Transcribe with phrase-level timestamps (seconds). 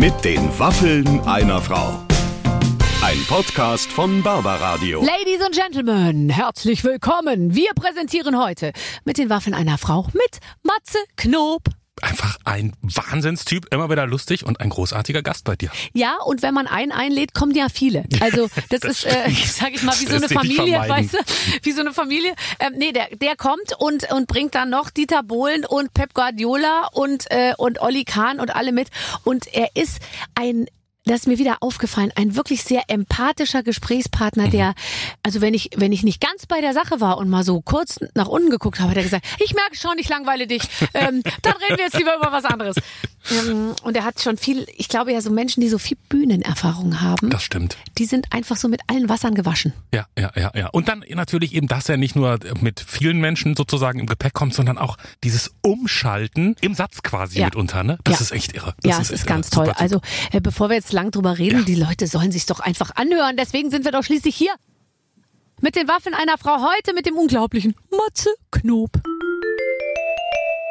[0.00, 2.06] Mit den Waffeln einer Frau.
[3.04, 5.04] Ein Podcast von Barbaradio.
[5.04, 7.54] Ladies and Gentlemen, herzlich willkommen.
[7.54, 8.72] Wir präsentieren heute
[9.04, 11.64] mit den Waffeln einer Frau mit Matze Knob.
[12.02, 15.70] Einfach ein Wahnsinnstyp, immer wieder lustig und ein großartiger Gast bei dir.
[15.92, 18.04] Ja, und wenn man einen einlädt, kommen ja viele.
[18.20, 21.18] Also das, Das ist, äh, sag ich mal, wie so eine Familie, weißt du?
[21.62, 22.34] Wie so eine Familie.
[22.58, 26.88] Ähm, nee, der, der kommt und, und bringt dann noch Dieter Bohlen und Pep Guardiola
[26.92, 28.88] und, äh, und Olli Kahn und alle mit.
[29.24, 30.00] Und er ist
[30.34, 30.66] ein
[31.04, 34.50] das ist mir wieder aufgefallen, ein wirklich sehr empathischer Gesprächspartner, Mhm.
[34.50, 34.74] der,
[35.22, 37.98] also wenn ich, wenn ich nicht ganz bei der Sache war und mal so kurz
[38.14, 40.62] nach unten geguckt habe, hat er gesagt, ich merke schon, ich langweile dich,
[40.94, 42.76] ähm, dann reden wir jetzt lieber über was anderes.
[43.30, 47.00] Ähm, und er hat schon viel, ich glaube ja, so Menschen, die so viel Bühnenerfahrung
[47.00, 47.76] haben, Das stimmt.
[47.98, 49.72] die sind einfach so mit allen Wassern gewaschen.
[49.94, 50.68] Ja, ja, ja, ja.
[50.68, 54.54] Und dann natürlich eben, dass er nicht nur mit vielen Menschen sozusagen im Gepäck kommt,
[54.54, 57.46] sondern auch dieses Umschalten im Satz quasi Ja.
[57.46, 57.98] mitunter, ne?
[58.04, 58.20] Das Ja.
[58.22, 58.74] ist echt irre.
[58.82, 59.28] Das ja, es echt ist irre.
[59.28, 59.66] ganz Super, toll.
[59.74, 59.80] super.
[59.80, 60.00] Also,
[60.32, 61.64] äh, bevor wir jetzt lang drüber reden, Ja.
[61.64, 63.36] die Leute sollen sich doch einfach anhören.
[63.36, 64.54] Deswegen sind wir doch schließlich hier.
[65.60, 68.90] Mit den Waffen einer Frau heute mit dem unglaublichen Matze Knob.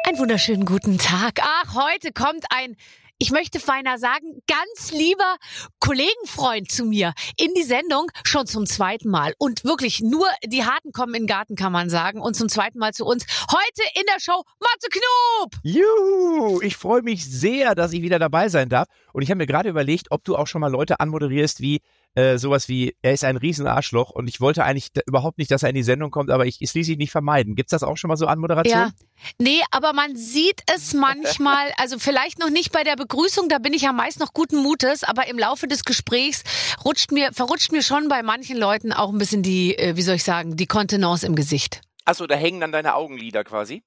[0.06, 1.38] Einen wunderschönen guten Tag.
[1.42, 2.76] Ach, heute kommt ein,
[3.20, 5.36] ich möchte feiner sagen, ganz lieber
[5.78, 9.34] Kollegenfreund zu mir in die Sendung schon zum zweiten Mal.
[9.36, 12.22] Und wirklich nur die Harten kommen in den Garten, kann man sagen.
[12.22, 13.26] Und zum zweiten Mal zu uns.
[13.52, 15.52] Heute in der Show Matze Knob.
[15.62, 16.62] Juhu!
[16.62, 18.88] Ich freue mich sehr, dass ich wieder dabei sein darf.
[19.12, 21.82] Und ich habe mir gerade überlegt, ob du auch schon mal Leute anmoderierst wie
[22.14, 25.62] äh, sowas wie, er ist ein Riesenarschloch und ich wollte eigentlich da, überhaupt nicht, dass
[25.62, 27.54] er in die Sendung kommt, aber ich, es ließ sich nicht vermeiden.
[27.54, 28.78] Gibt's das auch schon mal so Anmoderation?
[28.78, 28.90] Ja,
[29.38, 33.72] nee, aber man sieht es manchmal, also vielleicht noch nicht bei der Begrüßung, da bin
[33.72, 36.42] ich ja meist noch guten Mutes, aber im Laufe des Gesprächs
[36.84, 40.16] rutscht mir, verrutscht mir schon bei manchen Leuten auch ein bisschen die, äh, wie soll
[40.16, 41.80] ich sagen, die Kontenance im Gesicht.
[42.04, 43.82] Achso, da hängen dann deine Augenlider quasi.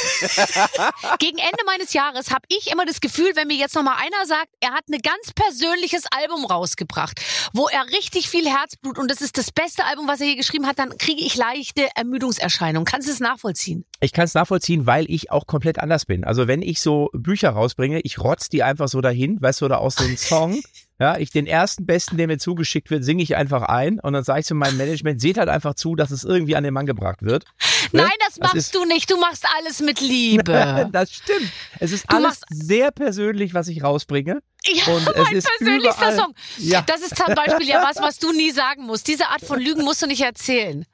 [1.18, 4.26] Gegen Ende meines Jahres habe ich immer das Gefühl, wenn mir jetzt noch mal einer
[4.26, 7.20] sagt, er hat ein ganz persönliches Album rausgebracht,
[7.52, 10.66] wo er richtig viel Herzblut und das ist das beste Album, was er je geschrieben
[10.66, 12.84] hat, dann kriege ich leichte Ermüdungserscheinungen.
[12.84, 13.84] Kannst du es nachvollziehen?
[14.00, 16.24] Ich kann es nachvollziehen, weil ich auch komplett anders bin.
[16.24, 19.80] Also wenn ich so Bücher rausbringe, ich rotz die einfach so dahin, weißt du, oder
[19.80, 20.62] aus so einem Song.
[21.00, 24.22] Ja, ich den ersten besten, der mir zugeschickt wird, singe ich einfach ein und dann
[24.22, 26.84] sage ich zu meinem Management, seht halt einfach zu, dass es irgendwie an den Mann
[26.84, 27.44] gebracht wird.
[27.92, 28.02] Ne?
[28.02, 29.10] Nein, das Das machst du nicht.
[29.10, 30.88] Du machst alles mit Liebe.
[30.92, 31.50] Das stimmt.
[31.78, 34.40] Es ist Du alles sehr persönlich, was ich rausbringe.
[34.66, 36.34] Ja, Und mein persönlichster überall- Song.
[36.58, 36.82] Ja.
[36.82, 39.08] Das ist zum Beispiel ja was, was du nie sagen musst.
[39.08, 40.84] Diese Art von Lügen musst du nicht erzählen.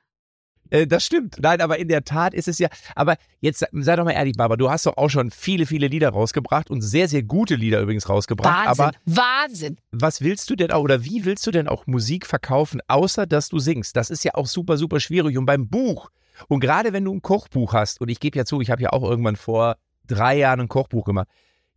[0.70, 1.36] Äh, das stimmt.
[1.40, 2.68] Nein, aber in der Tat ist es ja.
[2.94, 5.88] Aber jetzt sei- sei doch mal ehrlich, Barbara, du hast doch auch schon viele, viele
[5.88, 8.66] Lieder rausgebracht und sehr, sehr gute Lieder übrigens rausgebracht.
[8.66, 9.76] Wahnsinn, Aber Wahnsinn.
[9.92, 13.48] was willst du denn auch oder wie willst du denn auch Musik verkaufen, außer dass
[13.48, 13.96] du singst?
[13.96, 15.36] Das ist ja auch super, super schwierig.
[15.38, 16.10] Und beim Buch,
[16.48, 18.90] und gerade wenn du ein Kochbuch hast, und ich gebe ja zu, ich habe ja
[18.92, 19.76] auch irgendwann vor
[20.06, 21.28] drei Jahren ein Kochbuch gemacht.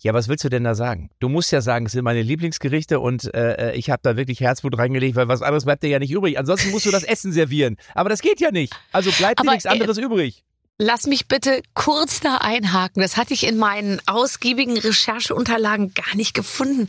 [0.02, 1.10] Ja, was willst du denn da sagen?
[1.20, 4.78] Du musst ja sagen, es sind meine Lieblingsgerichte und äh, ich habe da wirklich Herzblut
[4.78, 6.40] reingelegt, weil was anderes bleibt dir ja nicht übrig.
[6.40, 7.76] Ansonsten musst du das Essen servieren.
[7.96, 8.74] Aber das geht ja nicht.
[8.94, 10.46] Also bleibt dir nichts äh, anderes übrig.
[10.82, 13.02] Lass mich bitte kurz da einhaken.
[13.02, 16.88] Das hatte ich in meinen ausgiebigen Rechercheunterlagen gar nicht gefunden.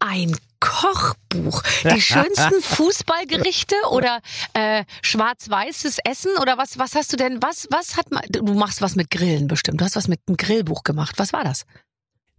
[0.00, 1.62] Ein Kochbuch.
[1.84, 4.18] Die schönsten Fußballgerichte oder
[4.54, 6.80] äh, schwarz-weißes Essen oder was?
[6.80, 7.40] Was hast du denn?
[7.40, 7.68] Was?
[7.70, 8.24] Was hat man?
[8.28, 9.80] Du machst was mit Grillen bestimmt.
[9.80, 11.14] Du hast was mit einem Grillbuch gemacht.
[11.18, 11.64] Was war das?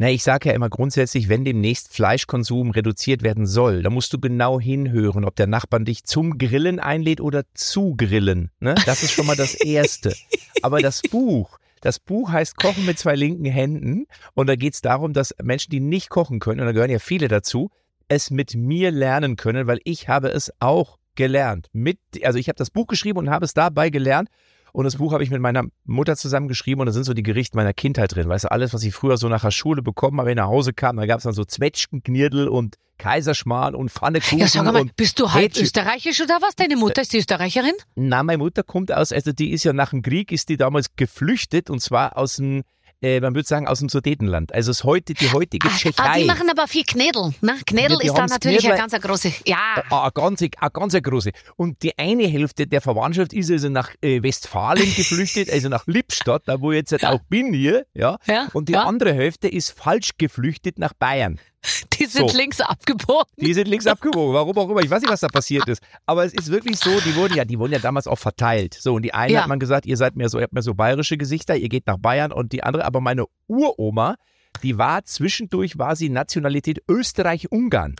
[0.01, 4.17] Na, ich sage ja immer grundsätzlich, wenn demnächst Fleischkonsum reduziert werden soll, dann musst du
[4.17, 8.49] genau hinhören, ob der Nachbarn dich zum Grillen einlädt oder zu Grillen.
[8.61, 8.75] Ne?
[8.85, 10.15] Das ist schon mal das Erste.
[10.61, 14.05] Aber das Buch, das Buch heißt Kochen mit zwei linken Händen
[14.35, 16.99] und da geht es darum, dass Menschen, die nicht kochen können, und da gehören ja
[16.99, 17.69] viele dazu,
[18.07, 21.67] es mit mir lernen können, weil ich habe es auch gelernt.
[21.73, 24.29] Mit, also ich habe das Buch geschrieben und habe es dabei gelernt.
[24.73, 27.23] Und das Buch habe ich mit meiner Mutter zusammen geschrieben und da sind so die
[27.23, 28.29] Gerichte meiner Kindheit drin.
[28.29, 30.49] Weißt du, alles, was ich früher so nach der Schule bekommen habe, wenn ich nach
[30.49, 34.39] Hause kam, da gab es dann so Zwetschgen, Knirdel und Kaiserschmarrn und Pfannekuchen.
[34.39, 36.55] Ja, sag mal, bist du halb österreichisch oder was?
[36.55, 37.73] Deine Mutter ist die Österreicherin?
[37.95, 40.95] Na, meine Mutter kommt aus, also die ist ja nach dem Krieg, ist die damals
[40.95, 42.63] geflüchtet und zwar aus dem,
[43.01, 44.53] äh, man würde sagen, aus dem Sudetenland.
[44.53, 46.19] Also es heute die heutige Ah, Tschechei.
[46.21, 47.33] die machen aber viel Knädel.
[47.41, 47.55] Ne?
[47.65, 49.31] Knädel Ja, ist da natürlich eine ganz große.
[49.45, 49.57] Ja.
[49.89, 51.31] Ah, Eine ganz, eine ganz große.
[51.55, 56.43] Und die eine Hälfte der Verwandtschaft ist also nach äh, Westfalen geflüchtet, also nach Lippstadt,
[56.45, 58.17] da wo ich jetzt halt auch bin hier, ja.
[58.25, 58.83] Ja, Und die ja.
[58.83, 61.39] andere Hälfte ist falsch geflüchtet nach Bayern.
[61.99, 62.37] Die sind So.
[62.37, 63.25] links abgebogen.
[63.37, 64.81] Die sind links abgewogen, warum auch immer.
[64.81, 65.81] Ich weiß nicht, was da passiert ist.
[66.05, 68.77] Aber es ist wirklich so, die wurden ja, die wurden ja damals auch verteilt.
[68.79, 69.41] So, und die eine Ja.
[69.41, 71.85] hat man gesagt, ihr seid mehr so, ihr habt mehr so bayerische Gesichter, ihr geht
[71.87, 74.15] nach Bayern und die andere, aber meine Uroma,
[74.63, 77.95] die war zwischendurch, war sie Nationalität Österreich-Ungarn.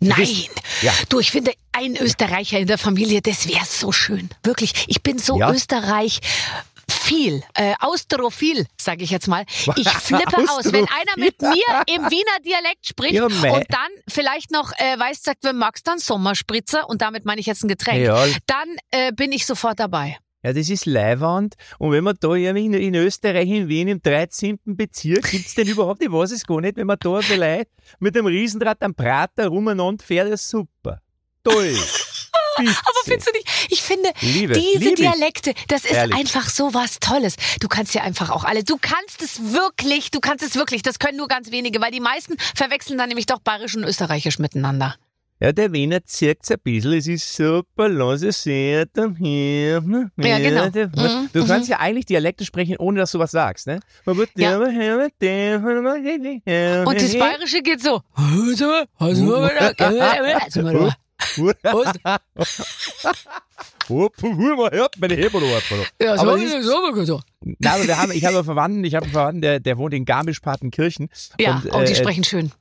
[0.00, 0.26] Nein.
[0.82, 0.92] Ja.
[1.08, 4.28] Du, ich finde, ein Österreicher in der Familie, das wäre so schön.
[4.42, 4.72] Wirklich.
[4.88, 5.52] Ich bin so Ja.
[5.52, 6.18] Österreich
[6.90, 9.44] viel, äh, austrophil, sage ich jetzt mal.
[9.76, 13.34] Ich flippe aus, wenn einer mit mir im Wiener Dialekt spricht Ja, und
[13.68, 17.64] dann vielleicht noch äh, weiß, sagt, wenn magst dann Sommerspritzer und damit meine ich jetzt
[17.64, 18.24] ein Getränk, Ja.
[18.46, 20.16] dann äh, bin ich sofort dabei.
[20.42, 21.54] Ja, das ist Leiwand.
[21.78, 24.58] Und wenn man da in, in Österreich, in Wien, im 13.
[24.64, 28.26] Bezirk, gibt's denn überhaupt, ich weiß es gar nicht, wenn man da vielleicht mit dem
[28.26, 31.00] Riesenrad am Prater rumeinander fährt, ist super.
[31.42, 31.76] Toll.
[32.66, 33.48] Aber findest du nicht?
[33.70, 34.96] Ich finde, Liebe, diese lieb.
[34.96, 36.16] Dialekte, das ist Ehrlich.
[36.16, 37.36] einfach so was Tolles.
[37.60, 38.64] Du kannst ja einfach auch alle.
[38.64, 40.82] Du kannst es wirklich, du kannst es wirklich.
[40.82, 44.38] Das können nur ganz wenige, weil die meisten verwechseln dann nämlich doch bayerisch und österreichisch
[44.38, 44.96] miteinander.
[45.40, 46.94] Ja, der Wiener zirkt's ein bisschen.
[46.94, 48.88] Es ist super, lass es sehen.
[49.18, 49.80] hier.
[50.16, 50.64] Ja, genau.
[50.66, 51.46] Mhm, Du mhm.
[51.46, 53.78] kannst ja eigentlich Dialekte sprechen, ohne dass du was sagst, ne?
[54.44, 54.58] Ja.
[56.84, 58.02] Und das Bayerische geht so.
[64.98, 65.40] Meine Heber
[66.00, 67.20] Ja, Aber so, das ist- so, so.
[67.58, 69.94] Na, aber wir haben, ich habe einen Verwandten, ich habe einen Verwandten, der, der wohnt
[69.94, 71.08] in Garmisch-Partenkirchen.
[71.40, 72.52] Ja, Und, oh, die äh, sprechen schön.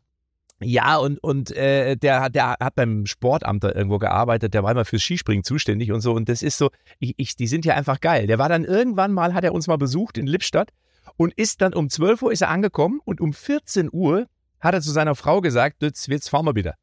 [0.60, 4.72] Ja, und, und äh, der, hat- der hat beim Sportamt da irgendwo gearbeitet, der war
[4.72, 6.14] immer fürs Skispringen zuständig und so.
[6.14, 8.26] Und das ist so, ich, ich, die sind ja einfach geil.
[8.26, 10.70] Der war dann irgendwann mal, hat er uns mal besucht in Lippstadt
[11.16, 14.26] und ist dann um 12 Uhr ist er angekommen und um 14 Uhr
[14.60, 16.74] hat er zu seiner Frau gesagt, jetzt, jetzt fahren wir wieder.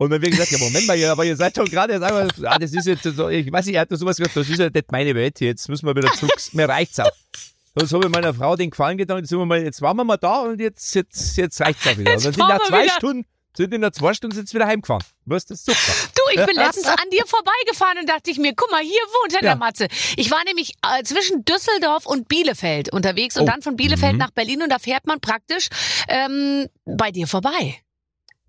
[0.00, 2.26] Und dann haben wir gesagt, ja, Moment mal, aber ihr seid doch gerade, jetzt einmal,
[2.46, 4.70] ah, das ist jetzt so, ich weiß nicht, er hat sowas gesagt, das ist ja
[4.70, 7.10] nicht meine Welt, jetzt müssen wir wieder zurück, mir reicht's auch.
[7.76, 10.04] Sonst habe ich meiner Frau den Gefallen getan, jetzt, sind wir mal, jetzt waren wir
[10.04, 12.12] mal da und jetzt, jetzt, jetzt reicht's auch wieder.
[12.12, 12.94] Jetzt und dann sind nach zwei wieder.
[12.94, 15.04] Stunden, sind in der zwei Stunden sind sie wieder heimgefahren.
[15.26, 15.78] Was, das super.
[16.14, 19.34] Du, ich bin letztens an dir vorbeigefahren und dachte ich mir, guck mal, hier wohnt
[19.34, 19.50] er, Ja.
[19.50, 19.86] der Matze.
[20.16, 23.46] Ich war nämlich äh, zwischen Düsseldorf und Bielefeld unterwegs und Oh.
[23.46, 24.18] dann von Bielefeld Mhm.
[24.18, 25.68] nach Berlin und da fährt man praktisch
[26.08, 27.76] ähm, bei dir vorbei.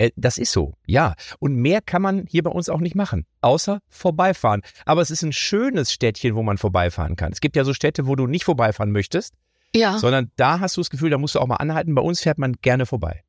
[0.01, 1.13] Äh, das ist so, ja.
[1.39, 4.62] Und mehr kann man hier bei uns auch nicht machen, außer vorbeifahren.
[4.86, 7.31] Aber es ist ein schönes Städtchen, wo man vorbeifahren kann.
[7.31, 9.36] Es gibt ja so Städte, wo du nicht vorbeifahren möchtest,
[9.75, 9.98] Ja.
[10.00, 11.94] sondern da hast du das Gefühl, da musst du auch mal anhalten.
[11.94, 13.24] Bei uns fährt man gerne vorbei.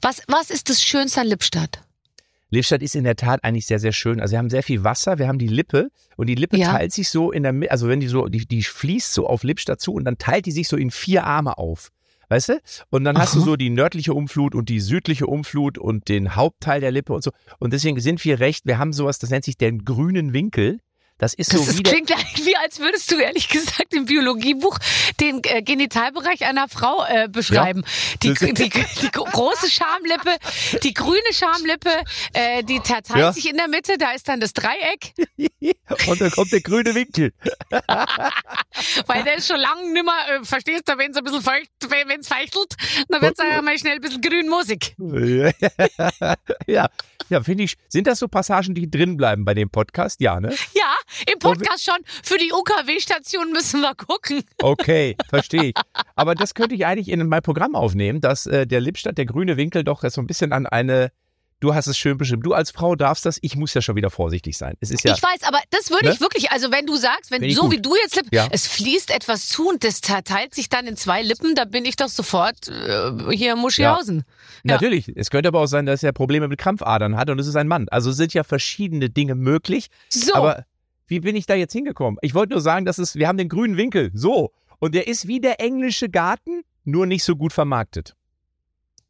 [0.00, 1.82] Was, was ist das Schönste an Lippstadt?
[2.50, 4.20] Lippstadt ist in der Tat eigentlich sehr, sehr schön.
[4.20, 6.72] Also wir haben sehr viel Wasser, wir haben die Lippe und die Lippe Ja.
[6.72, 9.42] teilt sich so in der Mitte, also wenn die so, die, die fließt so auf
[9.42, 11.90] Lippstadt zu und dann teilt die sich so in vier Arme auf.
[12.28, 12.60] Weißt du?
[12.90, 13.46] Und dann hast du Aha.
[13.46, 17.30] so die nördliche Umflut und die südliche Umflut und den Hauptteil der Lippe und so.
[17.58, 20.80] Und deswegen sind wir recht, wir haben sowas, das nennt sich den grünen Winkel.
[21.18, 22.10] Das ist so Das ist, wie klingt
[22.44, 24.78] wie, als würdest du ehrlich gesagt im Biologiebuch
[25.20, 27.84] den äh, Genitalbereich einer Frau äh, beschreiben.
[28.22, 28.68] Die, Das- die, die,
[29.12, 30.36] gro- große Schamlippe,
[30.82, 31.90] die grüne Schamlippe,
[32.32, 33.32] äh, die teilt Ja.
[33.32, 35.12] sich in der Mitte, da ist dann das Dreieck,
[36.08, 37.32] und dann kommt der grüne Winkel.
[39.06, 42.20] weil der ist schon lange nimmer, äh, verstehst du, wenn es ein bisschen feucht, wenn
[42.20, 42.74] es feuchtelt,
[43.08, 44.94] dann wird es ja mal schnell ein bisschen grün Musik.
[46.66, 46.88] ja,
[47.28, 47.76] ja finde ich.
[47.88, 50.20] Sind das so Passagen, die drin bleiben bei dem Podcast?
[50.20, 50.54] Ja, ne?
[50.74, 50.94] Ja,
[51.32, 51.98] im Podcast schon.
[52.22, 54.42] Für die UKW-Station müssen wir gucken.
[54.62, 55.74] Okay, verstehe ich.
[56.16, 59.56] Aber das könnte ich eigentlich in mein Programm aufnehmen, dass äh, der Lippstadt, der grüne
[59.56, 61.10] Winkel doch so ein bisschen an eine,
[61.60, 64.10] du hast es schön bestimmt, du als Frau darfst das, ich muss ja schon wieder
[64.10, 64.74] vorsichtig sein.
[64.80, 66.12] Es ist ja, Ich weiß, aber das würde Ne?
[66.12, 67.72] ich wirklich, also wenn du sagst, wenn so gut.
[67.72, 68.48] wie du jetzt, Ja.
[68.50, 71.96] es fließt etwas zu und das teilt sich dann in zwei Lippen, da bin ich
[71.96, 74.24] doch sofort äh, hier Muschihausen.
[74.64, 74.74] ja.
[74.74, 75.10] natürlich.
[75.16, 77.68] Es könnte aber auch sein, dass er Probleme mit Krampfadern hat und es ist ein
[77.68, 77.88] Mann.
[77.88, 79.88] Also es sind ja verschiedene Dinge möglich.
[80.10, 80.64] So, Aber
[81.06, 82.18] wie bin ich da jetzt hingekommen?
[82.22, 84.52] Ich wollte nur sagen, dass es, wir haben den grünen Winkel, so.
[84.78, 88.14] Und der ist wie der englische Garten, nur nicht so gut vermarktet.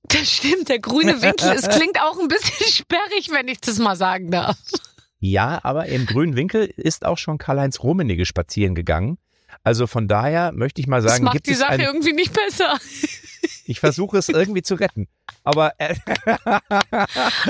[0.04, 3.96] das stimmt, der grüne Winkel, es klingt auch ein bisschen sperrig, wenn ich das mal
[3.96, 4.56] sagen darf.
[5.20, 9.16] Ja, aber im grünen Winkel ist auch schon Karl-Heinz Rummenigge spazieren gegangen.
[9.62, 12.32] Also von daher möchte ich mal Das sagen, macht gibt die es Sache irgendwie nicht
[12.34, 12.76] besser.
[13.64, 15.08] ich versuche es irgendwie zu retten.
[15.42, 15.94] Aber äh,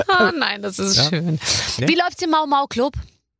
[0.07, 1.03] Ah, nein, das ist Ja.
[1.09, 1.25] schön.
[1.33, 1.39] Ne?
[1.87, 2.93] Wie läuft's im Mau Mau Club?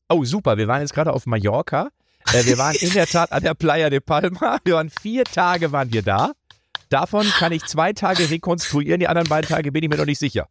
[0.10, 1.90] Oh super, wir waren jetzt gerade auf Mallorca.
[2.34, 4.60] Äh, wir waren in der Tat an der Playa de Palma.
[4.66, 6.32] Wir waren vier Tage waren wir da.
[6.90, 10.20] Davon kann ich zwei Tage rekonstruieren, die anderen beiden Tage bin ich mir noch nicht
[10.20, 10.48] sicher.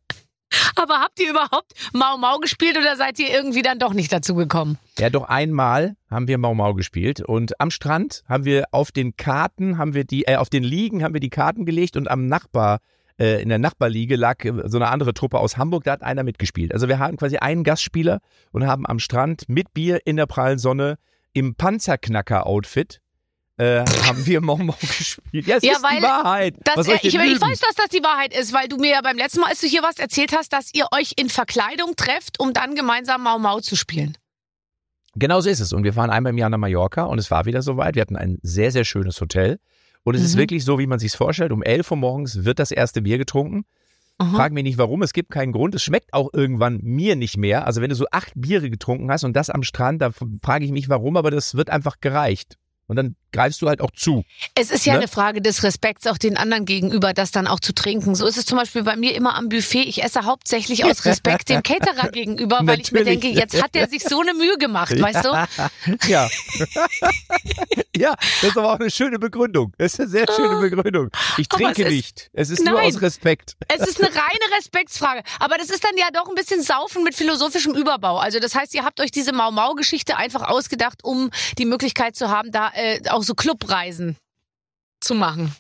[0.77, 4.35] Aber habt ihr überhaupt Mau Mau gespielt oder seid ihr irgendwie dann doch nicht dazu
[4.35, 4.79] gekommen?
[4.99, 9.17] Ja, doch einmal haben wir Mau Mau gespielt und am Strand haben wir auf den
[9.17, 12.27] Karten, haben wir die, äh, auf den Liegen haben wir die Karten gelegt und am
[12.27, 12.81] Nachbar,
[13.19, 16.23] äh, in der Nachbarliege lag äh, so eine andere Truppe aus Hamburg, da hat einer
[16.23, 16.73] mitgespielt.
[16.73, 18.21] Also wir haben quasi einen Gastspieler
[18.53, 20.97] und haben am Strand mit Bier in der prallen Sonne
[21.33, 23.01] im Panzerknacker-Outfit
[23.57, 25.47] äh, haben wir Mau Mau gespielt.
[25.47, 26.57] Ja, es Ja, ist weil die Wahrheit.
[26.65, 28.91] Das, soll äh, ich, ich, ich weiß, dass das die Wahrheit ist, weil du mir
[28.91, 31.95] ja beim letzten Mal, als du hier was erzählt hast, dass ihr euch in Verkleidung
[31.97, 34.17] trefft, um dann gemeinsam Mau Mau zu spielen.
[35.17, 35.73] Genau so ist es.
[35.73, 37.95] Und wir fahren einmal im Jahr nach Mallorca und es war wieder soweit.
[37.95, 39.61] Wir hatten ein sehr, sehr schönes Hotel.
[40.05, 40.41] Und es ist Mhm.
[40.41, 41.51] wirklich so, wie man sich vorstellt.
[41.53, 43.65] Um 11 Uhr morgens wird das erste Bier getrunken.
[44.19, 44.37] Aha.
[44.37, 45.75] Frag mich nicht warum, es gibt keinen Grund.
[45.75, 47.67] Es schmeckt auch irgendwann mir nicht mehr.
[47.67, 50.11] Also wenn du so acht Biere getrunken hast und das am Strand, da
[50.43, 52.57] frage ich mich warum, aber das wird einfach gereicht.
[52.87, 54.25] Und dann greifst du halt auch zu.
[54.55, 55.01] Es ist ja Ne?
[55.01, 58.15] eine Frage des Respekts auch den anderen gegenüber, das dann auch zu trinken.
[58.15, 59.83] So ist es zum Beispiel bei mir immer am Buffet.
[59.83, 63.21] Ich esse hauptsächlich aus Respekt dem Caterer gegenüber, weil ich mir Natürlich.
[63.21, 65.31] denke, jetzt hat er sich so eine Mühe gemacht, weißt du?
[66.09, 66.29] Ja.
[67.97, 69.73] ja, das ist aber auch eine schöne Begründung.
[69.79, 71.11] Das ist eine sehr schöne Begründung.
[71.37, 72.31] Ich Aber trinke es ist- nicht.
[72.33, 72.87] Es ist nur Nein.
[72.95, 73.57] aus Respekt.
[73.69, 75.23] Es ist eine reine Respektsfrage.
[75.41, 78.19] Aber das ist dann ja doch ein bisschen Saufen mit philosophischem Überbau.
[78.19, 82.53] Also das heißt, ihr habt euch diese Mau-Mau-Geschichte einfach ausgedacht, um die Möglichkeit zu haben,
[82.53, 84.17] da äh, auch so Clubreisen
[85.01, 85.55] zu machen.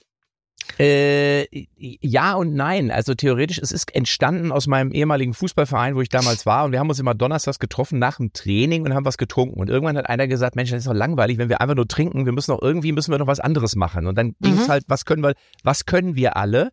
[0.79, 2.91] Äh, ja und nein.
[2.91, 6.65] Also theoretisch, es ist entstanden aus meinem ehemaligen Fußballverein, wo ich damals war.
[6.65, 9.61] Und wir haben uns immer donnerstags getroffen nach dem Training und haben was getrunken.
[9.61, 12.25] Und irgendwann hat einer gesagt, Mensch, das ist doch langweilig, wenn wir einfach nur trinken.
[12.25, 14.07] Wir müssen doch irgendwie, müssen wir noch was anderes machen.
[14.07, 14.71] Und dann ging es Mhm.
[14.71, 16.71] halt, was können wir, was können wir alle?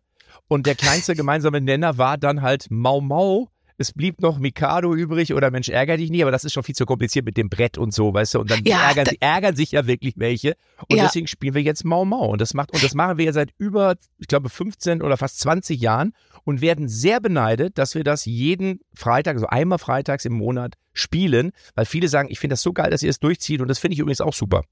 [0.48, 3.48] Und der kleinste gemeinsame Nenner war dann halt Mau Mau.
[3.78, 6.74] Es blieb noch Mikado übrig oder Mensch, ärger dich nie, aber das ist schon viel
[6.74, 8.40] zu kompliziert mit dem Brett und so, weißt du?
[8.40, 10.56] Und dann Ja, ärgern, da- ärgern sich ja wirklich welche.
[10.88, 11.04] Und Ja.
[11.04, 12.26] deswegen spielen wir jetzt Mau Mau.
[12.26, 15.40] Und das macht, und das machen wir ja seit über, ich glaube, 15 oder fast
[15.40, 16.12] 20 Jahren
[16.44, 21.52] und werden sehr beneidet, dass wir das jeden Freitag, also einmal freitags im Monat spielen,
[21.74, 23.94] weil viele sagen, ich finde das so geil, dass ihr es durchzieht und das finde
[23.94, 24.62] ich übrigens auch super.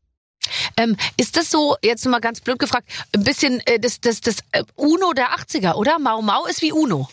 [0.76, 4.38] Ähm, ist das so, jetzt mal ganz blöd gefragt, ein bisschen äh, das, das, das
[4.52, 5.99] äh, Uno der 80er, oder?
[5.99, 7.09] Mau Mau ist wie Uno.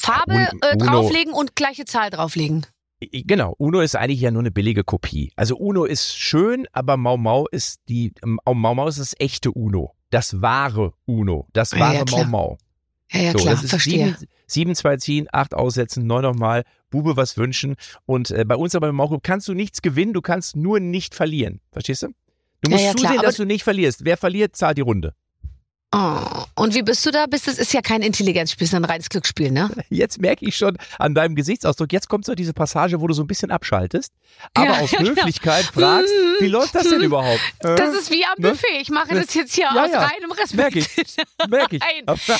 [0.00, 2.66] Farbe äh, drauflegen und gleiche Zahl drauflegen.
[3.12, 5.32] Genau, Uno ist eigentlich ja nur eine billige Kopie.
[5.36, 9.94] Also Uno ist schön, aber Mau Mau ist die, Mau Mau ist das echte Uno.
[10.10, 11.46] Das wahre Uno.
[11.52, 12.26] Das Ja, wahre ja, Mau klar.
[12.26, 12.58] Mau.
[13.12, 14.06] Ja, ja, So, klar, verstehe.
[14.16, 17.76] sieben, sieben, zwei ziehen, acht aussetzen, neun nochmal, Bube was wünschen.
[18.04, 21.14] Und äh, bei uns aber im Maugroup kannst du nichts gewinnen, du kannst nur nicht
[21.14, 21.60] verlieren.
[21.70, 22.08] Verstehst du?
[22.62, 24.04] Du Ja, musst ja, klar, zusehen, aber- dass du nicht verlierst.
[24.04, 25.14] Wer verliert, zahlt die Runde.
[25.94, 26.44] Oh.
[26.54, 27.24] Und wie bist du da?
[27.26, 29.70] Bist, das ist ja kein Intelligenzspiel, ist ein reines Glücksspiel, ne?
[29.88, 33.22] Jetzt merke ich schon an deinem Gesichtsausdruck, jetzt kommt so diese Passage, wo du so
[33.22, 34.12] ein bisschen schaltest,
[34.52, 35.10] aber Ja, aus ja, genau.
[35.12, 36.44] Höflichkeit fragst, Mhm.
[36.44, 37.40] wie läuft das denn überhaupt?
[37.60, 37.74] Äh?
[37.76, 38.50] Das ist wie am ne?
[38.50, 38.80] Buffet.
[38.80, 40.54] Ich mache das jetzt hier Ja, aus reinem Respekt.
[40.56, 41.16] Merke ich.
[41.48, 41.82] Merke ich.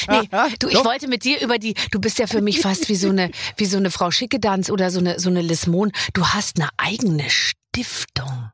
[0.07, 0.29] Nein.
[0.31, 0.85] Nee, du, ich Doch.
[0.85, 3.65] wollte mit dir über die, du bist ja für mich fast wie so eine, wie
[3.67, 5.91] so eine Frau Schickedanz oder so eine, so eine Lismon.
[6.13, 8.51] Du hast eine eigene Stiftung.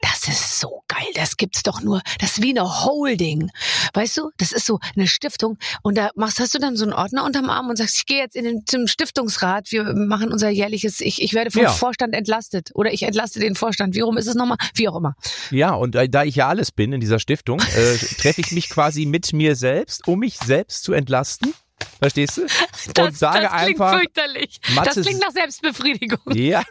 [0.00, 1.06] Das ist so geil.
[1.14, 2.02] Das gibt's doch nur.
[2.20, 3.50] Das ist wie eine Holding.
[3.94, 4.30] Weißt du?
[4.38, 5.58] Das ist so eine Stiftung.
[5.82, 8.18] Und da machst, hast du dann so einen Ordner unterm Arm und sagst, ich gehe
[8.18, 9.70] jetzt in den, zum Stiftungsrat.
[9.72, 11.70] Wir machen unser jährliches, ich, ich werde vom Ja.
[11.70, 12.70] Vorstand entlastet.
[12.74, 13.94] Oder ich entlaste den Vorstand.
[13.94, 14.58] Wie rum ist es nochmal?
[14.74, 15.14] Wie auch immer.
[15.50, 18.68] Ja, und äh, da ich ja alles bin in dieser Stiftung, äh, treffe ich mich
[18.70, 21.54] quasi mit mir selbst, um mich selbst zu entlasten.
[22.00, 22.42] Verstehst du?
[22.42, 24.60] und sage das klingt einfach, fürchterlich.
[24.74, 26.18] Matze- das klingt nach Selbstbefriedigung.
[26.34, 26.62] ja,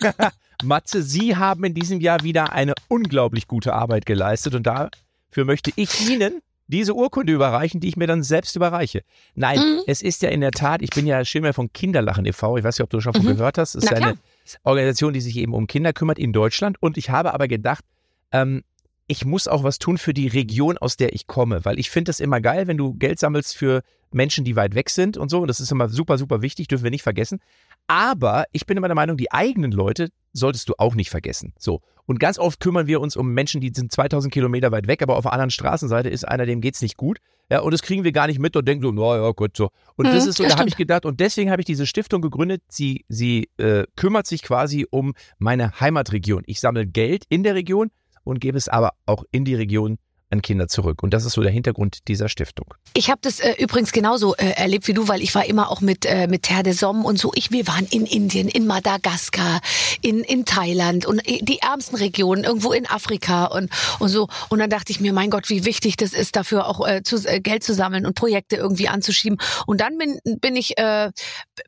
[0.64, 5.72] Matze, Sie haben in diesem Jahr wieder eine unglaublich gute Arbeit geleistet und dafür möchte
[5.76, 9.02] ich Ihnen diese Urkunde überreichen, die ich mir dann selbst überreiche.
[9.36, 9.80] Nein, Mhm.
[9.88, 12.78] es ist ja in der Tat, ich bin ja Schirmer von Kinderlachen e.V., ich weiß
[12.78, 13.38] nicht, ob du schon von Mhm.
[13.38, 14.10] gehört hast, es ist Na klar.
[14.10, 14.18] eine
[14.64, 17.86] Organisation, die sich eben um Kinder kümmert in Deutschland und ich habe aber gedacht,
[18.34, 18.64] ähm,
[19.10, 22.10] ich muss auch was tun für die Region, aus der ich komme, weil ich finde
[22.10, 25.42] das immer geil, wenn du Geld sammelst für Menschen, die weit weg sind und so.
[25.42, 27.40] Und das ist immer super, super wichtig, dürfen wir nicht vergessen.
[27.88, 31.54] Aber ich bin immer der Meinung, die eigenen Leute solltest du auch nicht vergessen.
[31.58, 31.82] So.
[32.06, 35.18] Und ganz oft kümmern wir uns um Menschen, die sind 2000 Kilometer weit weg, aber
[35.18, 37.20] auf der anderen Straßenseite ist einer, dem geht's nicht gut.
[37.50, 39.70] Ja, und das kriegen wir gar nicht mit und denken so, na ja, gut, so.
[39.96, 41.86] Und das Mhm, ist so, ja, da habe ich gedacht, und deswegen habe ich diese
[41.88, 42.62] Stiftung gegründet.
[42.68, 46.44] Sie, sie äh, kümmert sich quasi um meine Heimatregion.
[46.46, 47.90] Ich sammle Geld in der Region
[48.24, 49.98] und gebe es aber auch in die Region
[50.30, 51.04] an Kinder zurück.
[51.04, 52.74] Und das ist so der Hintergrund dieser Stiftung.
[52.94, 55.80] Ich habe das äh, übrigens genauso äh, erlebt wie du, weil ich war immer auch
[55.80, 57.32] mit äh, mit Terre de Somme und so.
[57.36, 59.62] Ich, wir waren in Indien, in Madagaskar,
[60.02, 63.70] in in Thailand und äh, die ärmsten Regionen irgendwo in Afrika und
[64.00, 64.28] und so.
[64.50, 67.18] Und dann dachte ich mir, mein Gott, wie wichtig das ist, dafür auch äh, zu,
[67.26, 69.38] äh, Geld zu sammeln und Projekte irgendwie anzuschieben.
[69.66, 71.12] Und dann bin bin ich äh,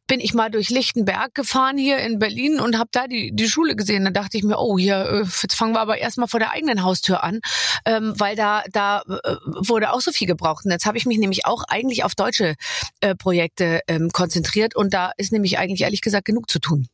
[0.08, 3.78] bin ich mal durch Lichtenberg gefahren hier in Berlin und habe da die die Schule
[3.78, 4.04] gesehen.
[4.04, 6.84] Dann dachte ich mir, oh hier äh, jetzt fangen wir aber erstmal vor der eigenen
[6.84, 7.39] Haustür an,
[7.86, 9.36] ähm, weil da da äh,
[9.68, 10.65] wurde auch so viel gebraucht.
[10.65, 12.56] Und jetzt habe ich mich nämlich auch eigentlich auf deutsche
[13.01, 16.88] äh, Projekte ähm, konzentriert und da ist nämlich eigentlich ehrlich gesagt genug zu tun.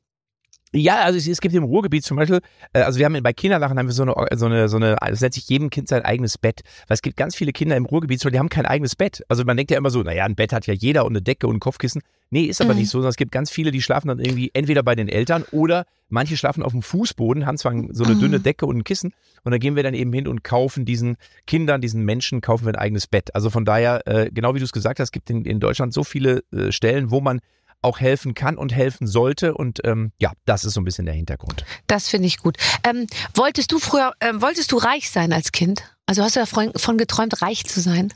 [0.76, 2.42] Ja, also es, es gibt im Ruhrgebiet zum Beispiel,
[2.74, 5.22] äh, also wir haben bei Kinderlachen haben wir so eine, so eine, so eine, das
[5.22, 6.62] nennt sich jedem Kind sein eigenes Bett.
[6.88, 9.24] Weil es gibt ganz viele Kinder im Ruhrgebiet, die haben kein eigenes Bett.
[9.30, 11.48] Also man denkt ja immer so, naja, ein Bett hat ja jeder und eine Decke
[11.48, 12.02] und ein Kopfkissen.
[12.30, 12.80] Nee, ist aber Mhm.
[12.80, 15.44] nicht so, sondern es gibt ganz viele, die schlafen dann irgendwie entweder bei den Eltern
[15.50, 18.20] oder manche schlafen auf dem Fußboden, haben zwar so eine Mhm.
[18.20, 19.14] dünne Decke und ein Kissen
[19.44, 21.16] und dann gehen wir dann eben hin und kaufen diesen
[21.48, 23.34] Kindern, diesen Menschen, kaufen wir ein eigenes Bett.
[23.34, 25.94] Also von daher, äh, genau wie du es gesagt hast, es gibt in, in Deutschland
[25.94, 27.40] so viele äh, Stellen, wo man
[27.86, 29.54] auch helfen kann und helfen sollte.
[29.54, 31.64] Und ähm, ja, das ist so ein bisschen der Hintergrund.
[31.88, 32.58] Das finde ich gut.
[32.84, 35.84] Ähm, wolltest du früher, ähm, wolltest du reich sein als Kind?
[36.06, 38.14] Also hast du davon geträumt, reich zu sein?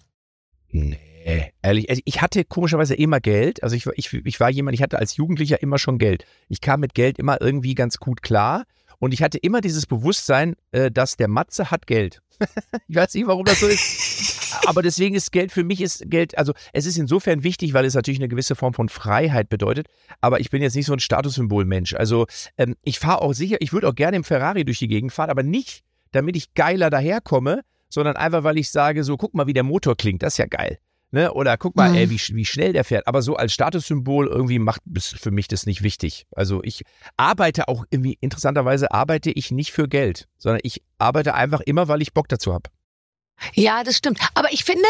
[0.72, 3.64] Nee, ehrlich, also ich hatte komischerweise immer Geld.
[3.64, 6.26] Also ich, war- ich, ich war jemand, ich hatte als Jugendlicher immer schon Geld.
[6.48, 8.66] Ich kam mit Geld immer irgendwie ganz gut klar.
[9.00, 12.22] Und ich hatte immer dieses Bewusstsein, äh, dass der Matze hat Geld.
[12.88, 14.36] ich weiß nicht, warum das so ist.
[14.66, 17.94] Aber deswegen ist Geld für mich ist Geld, also es ist insofern wichtig, weil es
[17.96, 19.88] natürlich eine gewisse Form von Freiheit bedeutet.
[20.22, 21.94] Aber ich bin jetzt nicht so ein Statussymbolmensch.
[21.96, 22.28] Also
[22.58, 25.30] ähm, ich fahre auch sicher, ich würde auch gerne im Ferrari durch die Gegend fahren,
[25.30, 29.54] aber nicht, damit ich geiler daherkomme, sondern einfach, weil ich sage, so guck mal, wie
[29.54, 30.78] der Motor klingt, das ist ja geil.
[31.12, 31.34] Ne?
[31.34, 31.96] Oder guck mal, Mhm.
[31.96, 33.08] ey, wie, wie schnell der fährt.
[33.08, 36.28] Aber so als Statussymbol irgendwie macht ist für mich das nicht wichtig.
[36.36, 36.84] Also ich
[37.18, 42.04] arbeite auch irgendwie, interessanterweise arbeite ich nicht für Geld, sondern ich arbeite einfach immer, weil
[42.04, 42.70] ich Bock dazu habe.
[43.54, 44.20] Ja, das stimmt.
[44.34, 44.84] Aber ich finde,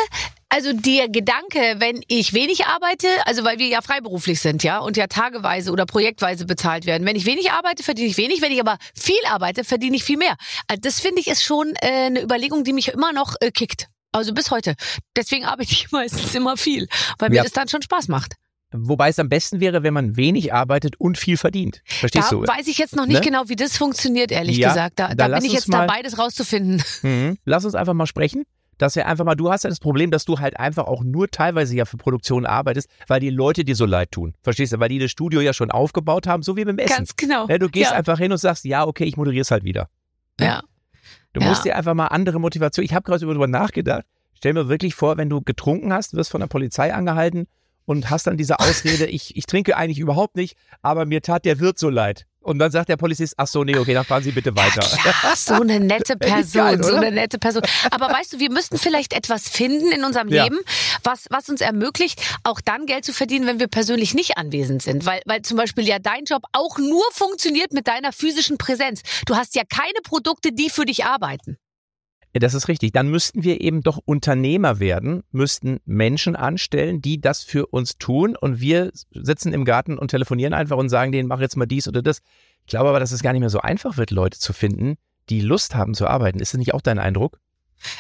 [0.50, 4.98] also der Gedanke, wenn ich wenig arbeite, also weil wir ja freiberuflich sind, ja, und
[4.98, 7.06] ja tageweise oder projektweise bezahlt werden.
[7.08, 8.41] Wenn ich wenig arbeite, verdiene ich wenig.
[8.41, 10.36] Wenn ich aber viel arbeite, verdiene ich viel mehr.
[10.68, 13.88] Also das finde ich ist schon äh, eine Überlegung, die mich immer noch äh, kickt.
[14.12, 14.74] Also bis heute.
[15.15, 16.88] Deswegen arbeite ich meistens immer viel,
[17.20, 17.44] weil mir Ja.
[17.44, 18.34] das dann schon Spaß macht.
[18.72, 21.82] Wobei es am besten wäre, wenn man wenig arbeitet und viel verdient.
[21.86, 22.42] Verstehst da du?
[22.48, 23.26] weiß ich jetzt noch nicht Ne?
[23.26, 25.00] genau, wie das funktioniert, ehrlich Ja, gesagt.
[25.00, 26.84] Da, da da bin ich jetzt dabei, das rauszufinden.
[27.02, 27.38] Mhm.
[27.46, 28.44] Lass uns einfach mal sprechen.
[28.78, 31.30] Dass wir einfach mal, du hast ja das Problem, dass du halt einfach auch nur
[31.30, 34.36] teilweise ja für Produktion arbeitest, weil die Leute dir so leid tun.
[34.42, 34.80] Verstehst du?
[34.80, 36.96] Weil die das Studio ja schon aufgebaut haben, so wie beim Essen.
[36.96, 37.46] Ganz genau.
[37.50, 37.98] Ja, du gehst ja.
[37.98, 39.90] einfach hin und sagst, ja, okay, ich moderiere es halt wieder.
[40.40, 40.62] Ja.
[41.34, 41.50] Du Ja.
[41.50, 42.86] musst dir einfach mal andere Motivation.
[42.86, 44.06] Ich habe gerade darüber nachgedacht.
[44.36, 47.48] Stell mir wirklich vor, wenn du getrunken hast, wirst von der Polizei angehalten
[47.89, 51.60] und hast dann diese Ausrede, ich, ich trinke eigentlich überhaupt nicht, aber mir tat der
[51.60, 52.27] Wirt so leid.
[52.39, 54.88] Und dann sagt der Polizist, ach so, nee, okay, dann fahren Sie bitte weiter.
[55.03, 57.63] Ja, so eine nette Person, geil, so eine nette Person.
[57.89, 60.43] Aber weißt du, wir müssten vielleicht etwas finden in unserem Ja.
[60.43, 60.60] Leben,
[61.03, 65.08] was, was uns ermöglicht, auch dann Geld zu verdienen, wenn wir persönlich nicht anwesend sind.
[65.08, 69.01] Weil, weil zum Beispiel ja dein Job auch nur funktioniert mit deiner physischen Präsenz.
[69.25, 71.58] Du hast ja keine Produkte, die für dich arbeiten.
[72.34, 72.92] Das ist richtig.
[72.92, 78.36] Dann müssten wir eben doch Unternehmer werden, müssten Menschen anstellen, die das für uns tun
[78.36, 81.88] und wir sitzen im Garten und telefonieren einfach und sagen denen, mach jetzt mal dies
[81.88, 82.22] oder das.
[82.62, 84.98] Ich glaube aber, dass es gar nicht mehr so einfach wird, Leute zu finden,
[85.30, 86.40] die Lust haben zu arbeiten.
[86.40, 87.40] Ist das nicht auch dein Eindruck?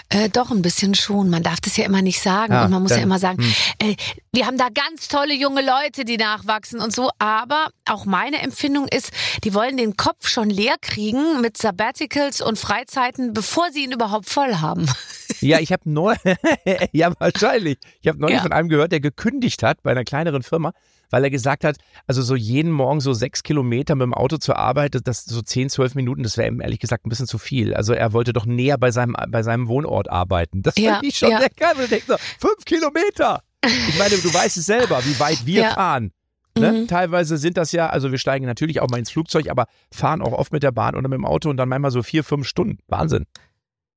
[0.09, 1.29] Äh, doch, ein bisschen schon.
[1.29, 2.53] Man darf das ja immer nicht sagen.
[2.53, 3.53] Ah, und man muss ja dann- immer sagen, hm.
[3.79, 3.95] äh,
[4.33, 7.09] wir haben da ganz tolle junge Leute, die nachwachsen und so.
[7.19, 9.11] Aber auch meine Empfindung ist,
[9.43, 14.29] die wollen den Kopf schon leer kriegen mit Sabbaticals und Freizeiten, bevor sie ihn überhaupt
[14.29, 14.85] voll haben.
[15.41, 16.15] Ja, ich habe neu,
[16.91, 17.77] ja wahrscheinlich.
[18.01, 18.41] Ich habe neulich Ja.
[18.41, 20.73] von einem gehört, der gekündigt hat bei einer kleineren Firma,
[21.09, 24.57] weil er gesagt hat, also so jeden Morgen so sechs Kilometer mit dem Auto zur
[24.57, 27.37] Arbeit, das- das so zehn, zwölf Minuten, das wäre ihm ehrlich gesagt ein bisschen zu
[27.37, 27.73] viel.
[27.73, 30.61] Also er wollte doch näher bei seinem bei seinem Wohnort arbeiten.
[30.61, 31.39] Das Ja, fand ich schon ja.
[31.39, 31.73] sehr geil.
[31.77, 33.41] Und ich so, fünf Kilometer.
[33.65, 35.73] Ich meine, du weißt es selber, wie weit wir Ja.
[35.73, 36.11] fahren.
[36.57, 36.71] Ne?
[36.73, 36.87] Mhm.
[36.87, 40.33] Teilweise sind das ja, also wir steigen natürlich auch mal ins Flugzeug, aber fahren auch
[40.33, 42.79] oft mit der Bahn oder mit dem Auto und dann manchmal so vier, fünf Stunden.
[42.87, 43.25] Wahnsinn.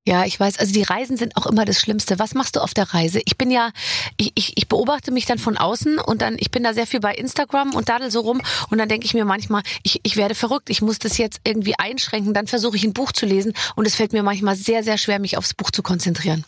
[0.05, 2.19] Ja, ich weiß, also die Reisen sind auch immer das Schlimmste.
[2.19, 3.21] Was machst du auf der Reise?
[3.25, 3.71] Ich bin ja,
[4.17, 6.99] ich, ich, ich beobachte mich dann von außen und dann, ich bin da sehr viel
[6.99, 10.35] bei Instagram und dadel so rum und dann denke ich mir manchmal, ich, ich werde
[10.35, 13.87] verrückt, ich muss das jetzt irgendwie einschränken, dann versuche ich ein Buch zu lesen und
[13.87, 16.45] es fällt mir manchmal sehr, sehr schwer, mich aufs Buch zu konzentrieren.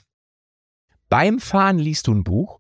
[1.09, 2.59] Beim Fahren liest du ein Buch?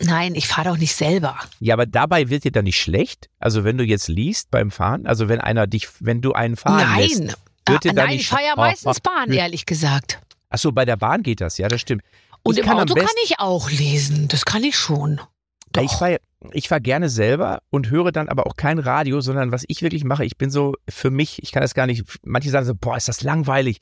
[0.00, 1.38] Nein, ich fahre doch nicht selber.
[1.60, 3.30] Ja, aber dabei wird dir dann nicht schlecht?
[3.38, 6.98] Also wenn du jetzt liest beim Fahren, also wenn einer dich, wenn du einen fahren
[6.98, 7.20] lässt.
[7.20, 7.34] Nein.
[7.68, 10.20] Wird Ah, nein, ich fahre ja meistens Oh, Bahn, ehrlich gesagt.
[10.50, 12.02] Ach so, bei der Bahn geht das, ja, das stimmt.
[12.42, 14.28] Und Ich im kann Auto kann ich auch lesen.
[14.28, 15.20] Das kann ich schon.
[15.72, 15.82] Doch.
[15.82, 16.18] Ich fahre
[16.50, 20.02] ich fahr gerne selber und höre dann aber auch kein Radio, sondern was ich wirklich
[20.02, 22.96] mache, ich bin so für mich, ich kann das gar nicht, manche sagen so, boah,
[22.96, 23.78] ist das langweilig.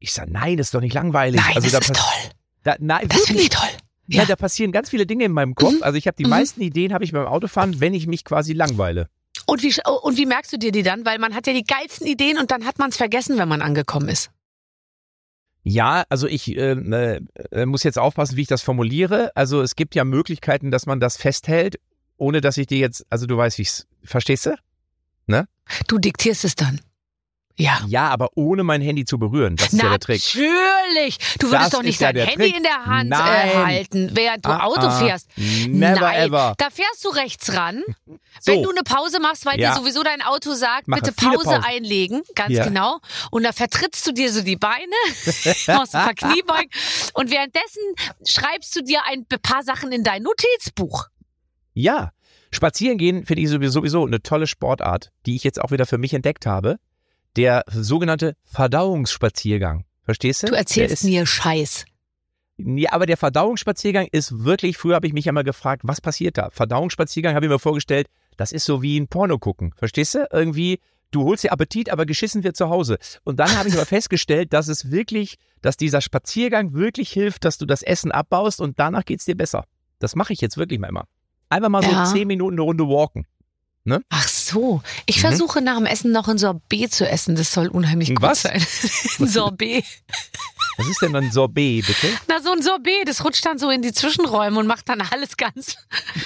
[0.00, 1.40] Ich sage, nein, das ist doch nicht langweilig.
[1.40, 2.30] Nein, also das da ist toll.
[2.64, 3.68] Da, nein, Das finde ich toll.
[4.08, 4.22] Ja.
[4.22, 4.26] Ja.
[4.26, 5.74] da passieren ganz viele Dinge in meinem Kopf.
[5.74, 5.82] Mhm.
[5.84, 6.30] Also ich habe die Mhm.
[6.30, 9.08] meisten Ideen habe ich beim Autofahren, wenn ich mich quasi langweile.
[9.50, 11.04] Und wie, und wie merkst du dir die dann?
[11.04, 13.62] Weil man hat ja die geilsten Ideen und dann hat man es vergessen, wenn man
[13.62, 14.30] angekommen ist.
[15.64, 16.70] Ja, also ich äh,
[17.50, 19.32] äh, muss jetzt aufpassen, wie ich das formuliere.
[19.34, 21.80] Also es gibt ja Möglichkeiten, dass man das festhält,
[22.16, 23.72] ohne dass ich dir jetzt, also du weißt, wie ich
[24.04, 24.54] verstehst du?
[25.88, 26.80] Du diktierst es dann.
[27.56, 27.80] Ja.
[27.86, 29.56] Ja, aber ohne mein Handy zu berühren.
[29.56, 30.22] Das ist ja der Trick.
[30.22, 31.18] Natürlich.
[31.38, 32.56] Du würdest Das doch nicht ja dein der Handy Trick.
[32.56, 34.98] in der Hand äh, halten, während du Ah, Auto ah.
[34.98, 35.28] fährst.
[35.36, 36.54] Never Nein, ever.
[36.56, 37.82] da fährst du rechts ran.
[38.42, 38.52] So.
[38.52, 39.72] Wenn du eine Pause machst, weil Ja.
[39.74, 42.64] dir sowieso dein Auto sagt, Mache bitte Pause einlegen, ganz Ja.
[42.64, 42.98] genau.
[43.30, 44.94] Und da vertrittst du dir so die Beine,
[45.66, 46.70] machst ein paar Kniebeugen
[47.12, 47.82] und währenddessen
[48.26, 51.08] schreibst du dir ein paar Sachen in dein Notizbuch.
[51.74, 52.12] Ja,
[52.50, 56.14] spazieren gehen finde ich sowieso eine tolle Sportart, die ich jetzt auch wieder für mich
[56.14, 56.78] entdeckt habe.
[57.36, 59.84] Der sogenannte Verdauungsspaziergang.
[60.04, 60.48] Verstehst du?
[60.48, 61.84] Du erzählst ist, mir Scheiß.
[62.58, 66.50] Ja, aber der Verdauungsspaziergang ist wirklich, früher habe ich mich einmal gefragt, was passiert da?
[66.50, 69.72] Verdauungsspaziergang habe ich mir vorgestellt, das ist so wie ein Porno gucken.
[69.76, 70.26] Verstehst du?
[70.32, 72.98] Irgendwie, du holst dir Appetit, aber geschissen wird zu Hause.
[73.24, 77.56] Und dann habe ich aber festgestellt, dass es wirklich, dass dieser Spaziergang wirklich hilft, dass
[77.58, 79.64] du das Essen abbaust und danach geht's dir besser.
[79.98, 81.04] Das mache ich jetzt wirklich mal immer.
[81.48, 82.04] Einfach mal Ja.
[82.06, 83.26] so zehn Minuten eine Runde walken.
[84.10, 84.82] Ach so.
[85.06, 85.20] Ich Mhm.
[85.20, 87.34] versuche nach dem Essen noch ein Sorbet zu essen.
[87.34, 88.42] Das soll unheimlich gut was?
[88.42, 88.64] sein.
[89.18, 89.84] ein Sorbet.
[90.76, 92.08] Was ist denn ein Sorbet, bitte?
[92.28, 95.36] Na, so ein Sorbet, das rutscht dann so in die Zwischenräume und macht dann alles
[95.36, 95.76] ganz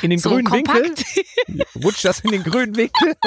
[0.02, 1.04] In den so grünen kompakt.
[1.46, 1.66] Winkel?
[1.82, 3.14] Rutscht das in den grünen Winkel?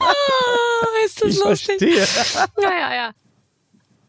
[0.00, 1.78] Ah, ist das Ich lustig.
[1.94, 2.48] verstehe.
[2.62, 3.10] Ja, ja, ja.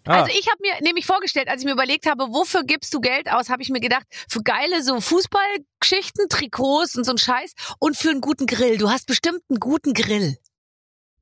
[0.05, 0.21] Ah.
[0.21, 3.29] Also ich habe mir nämlich vorgestellt, als ich mir überlegt habe, wofür gibst du Geld
[3.29, 7.97] aus, habe ich mir gedacht, für geile so Fußballgeschichten, Trikots und so ein Scheiß und
[7.97, 8.77] für einen guten Grill.
[8.77, 10.37] Du hast bestimmt einen guten Grill.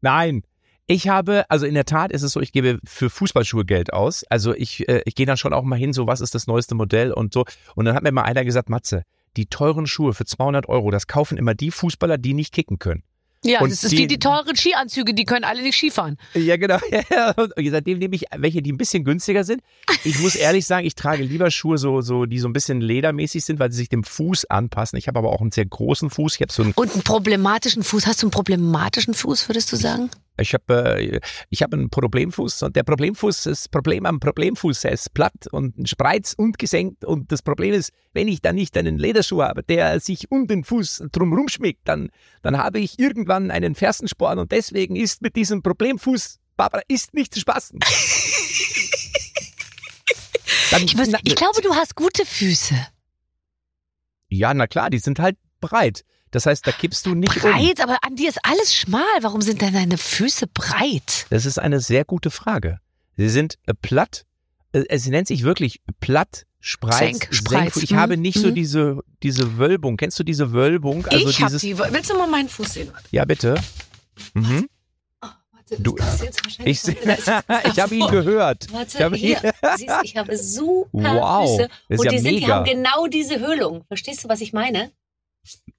[0.01, 0.43] Nein.
[0.85, 4.25] Ich habe, also in der Tat ist es so, ich gebe für Fußballschuhe Geld aus.
[4.25, 6.75] Also ich, äh, ich gehe dann schon auch mal hin, so was ist das neueste
[6.75, 7.45] Modell und so.
[7.75, 9.03] Und dann hat mir mal einer gesagt, Matze,
[9.37, 13.03] die teuren Schuhe für 200 Euro, das kaufen immer die Fußballer, die nicht kicken können.
[13.45, 16.17] Ja, Und das ist die- wie die teuren Skianzüge, die können alle nicht Skifahren.
[16.33, 16.77] Ja, genau.
[17.37, 19.61] Und seitdem nehme ich welche, die ein bisschen günstiger sind.
[20.03, 23.43] Ich muss ehrlich sagen, ich trage lieber Schuhe, so, so, die so ein bisschen ledermäßig
[23.43, 24.97] sind, weil sie sich dem Fuß anpassen.
[24.97, 26.35] Ich habe aber auch einen sehr großen Fuß.
[26.35, 28.07] Ich habe so einen, Und einen problematischen Fuß.
[28.07, 30.09] Hast du einen problematischen Fuß, würdest du sagen?
[30.37, 31.19] Ich habe, äh,
[31.49, 36.33] ich habe einen Problemfuß und der Problemfuß, das Problem am Problemfuß, ist platt und spreiz
[36.35, 40.31] und gesenkt und das Problem ist, wenn ich dann nicht einen Lederschuh habe, der sich
[40.31, 42.09] um den Fuß drumherum schmiegt, dann,
[42.41, 47.33] dann habe ich irgendwann einen Fersensporn und deswegen ist mit diesem Problemfuß, Barbara, ist nicht
[47.33, 47.79] zu spaßen.
[50.71, 52.73] Dann, Ich, muss, ich glaube, du hast gute Füße.
[54.29, 56.03] Ja, na klar, die sind halt breit.
[56.33, 57.51] Das heißt, da kippst du nicht um.
[57.51, 59.03] Breit, aber an dir ist alles schmal.
[59.21, 61.27] Warum sind denn deine Füße breit?
[61.29, 62.79] Das ist eine sehr gute Frage.
[63.15, 64.25] Sie sind äh, platt,
[64.71, 67.83] äh, es nennt sich wirklich platt, spreiz, Senk, spreiz, senk.
[67.83, 68.55] Ich mhm, habe nicht so mhm.
[68.55, 69.95] diese, diese Wölbung.
[69.95, 71.05] Kennst du diese Wölbung?
[71.05, 71.77] Also ich habe die.
[71.77, 72.91] Willst du mal meinen Fuß sehen?
[73.11, 73.53] Ja, bitte.
[74.33, 74.67] Mhm.
[75.21, 75.95] Warte, das Du-
[76.65, 78.73] Ich, se- noch- das ist ich habe ihn gehört.
[78.73, 79.39] Warte, Ich habe- hier,
[79.77, 83.83] siehst, ich habe super Wow, Füße und ja die, sind, die haben genau diese Höhlung.
[83.87, 84.91] Verstehst du, was ich meine?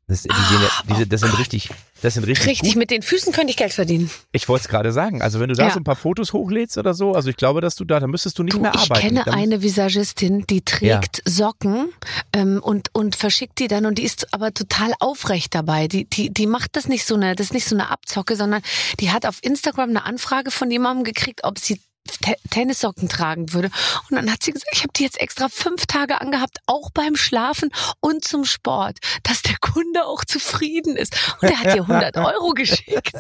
[0.07, 1.71] Das, die sehen ja, diese, das sind richtig,
[2.03, 2.77] das sind richtig, Richtig, gut.
[2.77, 4.11] mit den Füßen könnte ich Geld verdienen.
[4.33, 5.23] Ich wollte es gerade sagen.
[5.23, 5.71] Also wenn du da Ja.
[5.73, 8.39] so ein paar Fotos hochlädst oder so, also ich glaube, dass du da, da müsstest
[8.39, 9.01] du nicht Du, mehr ich arbeiten.
[9.01, 11.89] kenne Da müsst- eine Visagistin, die trägt Socken
[12.35, 15.89] ähm, und, und verschickt die dann und die ist aber total aufrecht dabei.
[15.89, 18.61] Die, die, die macht das nicht so eine, das ist nicht so eine Abzocke, sondern
[19.01, 21.81] die hat auf Instagram eine Anfrage von jemandem gekriegt, ob sie
[22.21, 23.71] Te Tennissocken tragen würde.
[24.11, 27.17] Und dann hat sie gesagt, ich habe die jetzt extra fünf Tage angehabt, auch beim
[27.17, 31.17] Schlafen und zum Sport, dass der Kunde auch zufrieden ist.
[31.41, 33.13] Und der hat ihr 100 Euro geschickt.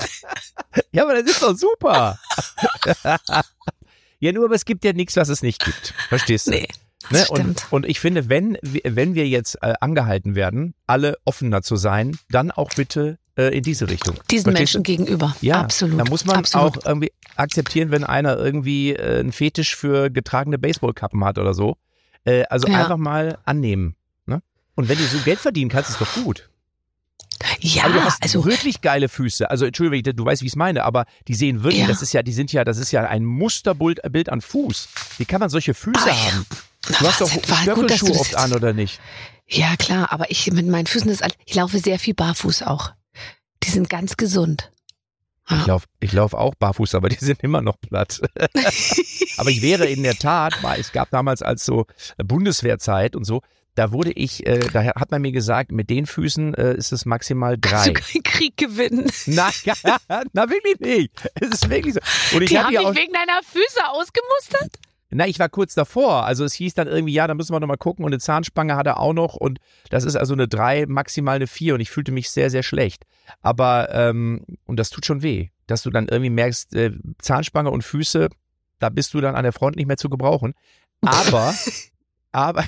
[0.92, 2.18] Ja, aber das ist doch super.
[4.20, 5.94] ja, nur aber es gibt ja nichts, was es nicht gibt.
[6.08, 6.50] Verstehst du?
[6.52, 6.68] Nee,
[7.10, 7.26] Ne?
[7.28, 11.76] Und, und ich finde, wenn, wir- wenn wir jetzt äh, angehalten werden, alle offener zu
[11.76, 14.14] sein, dann auch bitte äh, in diese Richtung.
[14.30, 14.82] Diesen Verstehst Menschen du?
[14.84, 15.36] gegenüber.
[15.40, 15.98] Ja, absolut.
[16.00, 16.78] da muss man absolut.
[16.78, 21.76] auch irgendwie akzeptieren, wenn einer irgendwie äh, einen Fetisch für getragene Baseballkappen hat oder so.
[22.24, 22.80] Äh, also Ja.
[22.82, 23.96] einfach mal annehmen.
[24.26, 24.42] Ne?
[24.76, 26.48] Und wenn du so Geld verdienen kannst, ist doch gut.
[27.60, 29.50] Ja, aber du hast also wirklich geile Füße.
[29.50, 31.88] Also Entschuldigung, du weißt, wie ich es meine, aber die sehen wirklich, Ja.
[31.88, 34.88] das ist ja, die sind ja, das ist ja ein Musterbild Bild an Fuß.
[35.18, 36.14] Wie kann man solche Füße Ah, ja.
[36.32, 36.46] haben?
[36.88, 39.00] Na, Du hast doch Stöckelschuhe oft an, oder nicht?
[39.48, 42.92] Ja, klar, aber ich mit meinen Füßen ist alles, ich laufe sehr viel barfuß auch.
[43.74, 44.70] Die sind ganz gesund.
[45.46, 45.64] Ich Ja.
[45.66, 48.20] laufe ich lauf auch barfuß, aber die sind immer noch platt.
[49.36, 53.42] aber ich wäre in der Tat, weil es gab damals als so Bundeswehrzeit und so,
[53.74, 57.04] da wurde ich, äh, da hat man mir gesagt, mit den Füßen äh, ist es
[57.04, 58.00] maximal Kannst du drei.
[58.00, 59.10] keinen Krieg gewinnen.
[59.26, 59.50] Na,
[60.32, 61.10] na wirklich nicht.
[61.40, 62.00] Es ist wirklich so.
[62.36, 64.78] Und ich Die habe haben ja dich auch, wegen deiner Füße ausgemustert?
[65.14, 66.24] Na, ich war kurz davor.
[66.26, 68.86] Also es hieß dann irgendwie, ja, da müssen wir nochmal gucken und eine Zahnspange hat
[68.86, 69.58] er auch noch und
[69.90, 73.04] das ist also eine drei, maximal eine vier und ich fühlte mich sehr, sehr schlecht.
[73.40, 77.82] Aber, ähm, und das tut schon weh, dass du dann irgendwie merkst, äh, Zahnspange und
[77.82, 78.28] Füße,
[78.80, 80.54] da bist du dann an der Front nicht mehr zu gebrauchen.
[81.00, 81.54] Aber,
[82.32, 82.64] aber,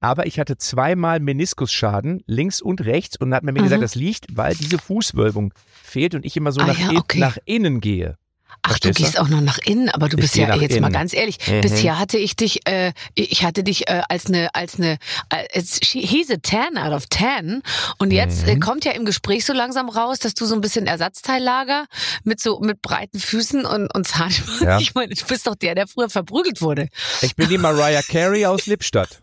[0.00, 3.64] aber ich hatte zweimal Meniskusschaden, links und rechts, und hat man mir Mhm.
[3.64, 6.96] gesagt, das liegt, weil diese Fußwölbung fehlt und ich immer so Ah nach, ja, in,
[6.98, 7.18] okay.
[7.18, 8.16] nach innen gehe.
[8.62, 9.02] Ach, du Verstehst du?
[9.04, 10.92] gehst auch noch nach innen, aber du Ich bist ja jetzt mal innen.
[10.92, 11.38] ganz ehrlich.
[11.48, 11.60] Mhm.
[11.62, 14.98] Bisher hatte ich dich, äh, ich hatte dich äh, als eine, als eine,
[15.30, 17.62] als he's a 10 out of 10
[17.98, 18.48] und jetzt Mhm.
[18.48, 21.86] äh, kommt ja im Gespräch so langsam raus, dass du so ein bisschen Ersatzteillager
[22.24, 24.60] mit so mit breiten Füßen und und Zahnspangen.
[24.70, 24.78] Ja.
[24.78, 26.88] Ich meine, du bist doch der, der früher verprügelt wurde.
[27.22, 29.22] Ich bin die Mariah Carey aus Lippstadt.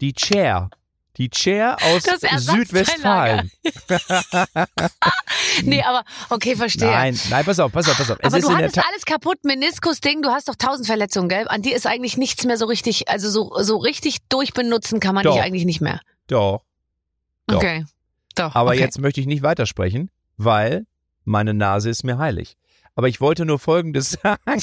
[0.00, 0.70] Die Chair.
[1.18, 2.04] Die Chair aus.
[2.04, 3.50] Südwestfalen.
[5.62, 6.90] Nee, aber okay, verstehe.
[6.90, 8.18] Nein, nein, pass auf, pass auf, pass auf.
[8.20, 11.46] Es Aber du hattest alles kaputt, Meniskus-Ding, du hast doch tausend Verletzungen, gell?
[11.48, 15.24] An dir ist eigentlich nichts mehr so richtig, also so, so richtig durchbenutzen kann man
[15.24, 15.34] Doch.
[15.34, 16.00] dich eigentlich nicht mehr.
[16.28, 16.62] Doch.
[17.46, 17.56] Doch.
[17.56, 17.84] Okay.
[18.34, 18.54] Doch.
[18.54, 18.80] Aber okay.
[18.80, 20.86] jetzt möchte ich nicht weitersprechen, weil
[21.24, 22.56] meine Nase ist mir heilig.
[22.98, 24.42] Aber ich wollte nur Folgendes sagen.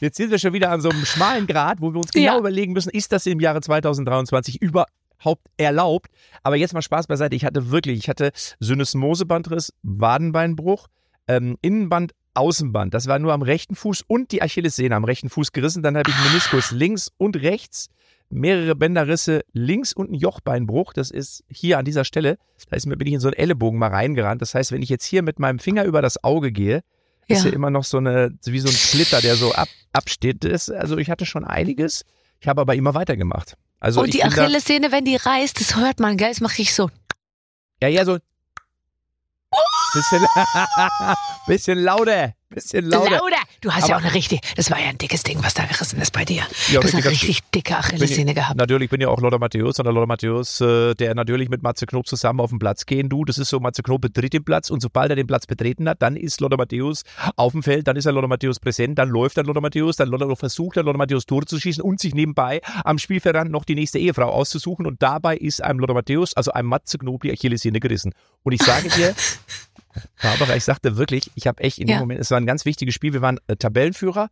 [0.00, 2.38] Jetzt sind wir schon wieder an so einem schmalen Grad, wo wir uns genau Ja.
[2.38, 6.06] überlegen müssen, ist das im Jahre 2023 überhaupt erlaubt?
[6.44, 7.34] Aber jetzt mal Spaß beiseite.
[7.34, 10.86] Ich hatte wirklich, ich hatte Synesmosebandriss, Wadenbeinbruch,
[11.26, 12.94] ähm, Innenband Außenband.
[12.94, 15.82] Das war nur am rechten Fuß und die Achillessehne am rechten Fuß gerissen.
[15.82, 17.88] Dann habe ich Meniskus links und rechts,
[18.28, 20.92] mehrere Bänderrisse links und ein Jochbeinbruch.
[20.92, 22.38] Das ist hier an dieser Stelle.
[22.68, 24.42] Da ist mir, bin ich in so einen Ellenbogen mal reingerannt.
[24.42, 26.82] Das heißt, wenn ich jetzt hier mit meinem Finger über das Auge gehe,
[27.28, 27.50] ist Ja.
[27.50, 30.44] ja immer noch so eine, wie so ein Splitter, der so ab, absteht.
[30.44, 32.04] Das, also ich hatte schon einiges.
[32.40, 33.56] Ich habe aber immer weitergemacht.
[33.80, 36.28] Also Und die Achillessehne, wenn die reißt, das hört man, gell?
[36.30, 36.90] Das mache ich so.
[37.82, 38.18] Ja, ja, so.
[39.92, 40.26] Bisschen,
[41.46, 42.34] bisschen lauter.
[42.50, 43.10] Bisschen lauter.
[43.12, 43.42] Lauter!
[43.60, 45.64] Du hast ja auch Aber- eine richtig, das war ja ein dickes Ding, was da
[45.64, 46.42] gerissen ist bei dir.
[46.70, 48.56] Ja, du hast eine richtig, dicke Achillessehne gehabt.
[48.56, 51.86] Natürlich bin ja auch Lothar Matthäus und der Lothar Matthäus, äh, der natürlich mit Matze
[51.86, 53.08] Knob zusammen auf den Platz gehen.
[53.08, 55.88] Du, das ist so, Matze Knob betritt den Platz und sobald er den Platz betreten
[55.88, 57.02] hat, dann ist Lothar Matthäus
[57.36, 60.08] auf dem Feld, dann ist er Lothar Matthäus präsent, dann läuft dann Lothar Matthäus, dann
[60.08, 63.74] Lothar versucht dann Lothar Matthäus Tore zu schießen und sich nebenbei am Spielfeldrand noch die
[63.74, 67.80] nächste Ehefrau auszusuchen und dabei ist einem Lothar Matthäus, also einem Matze Knob, die Achillessehne
[67.80, 68.12] gerissen.
[68.42, 69.14] Und ich sage dir,
[70.22, 72.00] Barbara, ich sagte wirklich, ich habe echt in dem Ja.
[72.00, 74.28] Moment, es war ein ganz wichtiges Spiel, wir waren äh, Tabellenführer,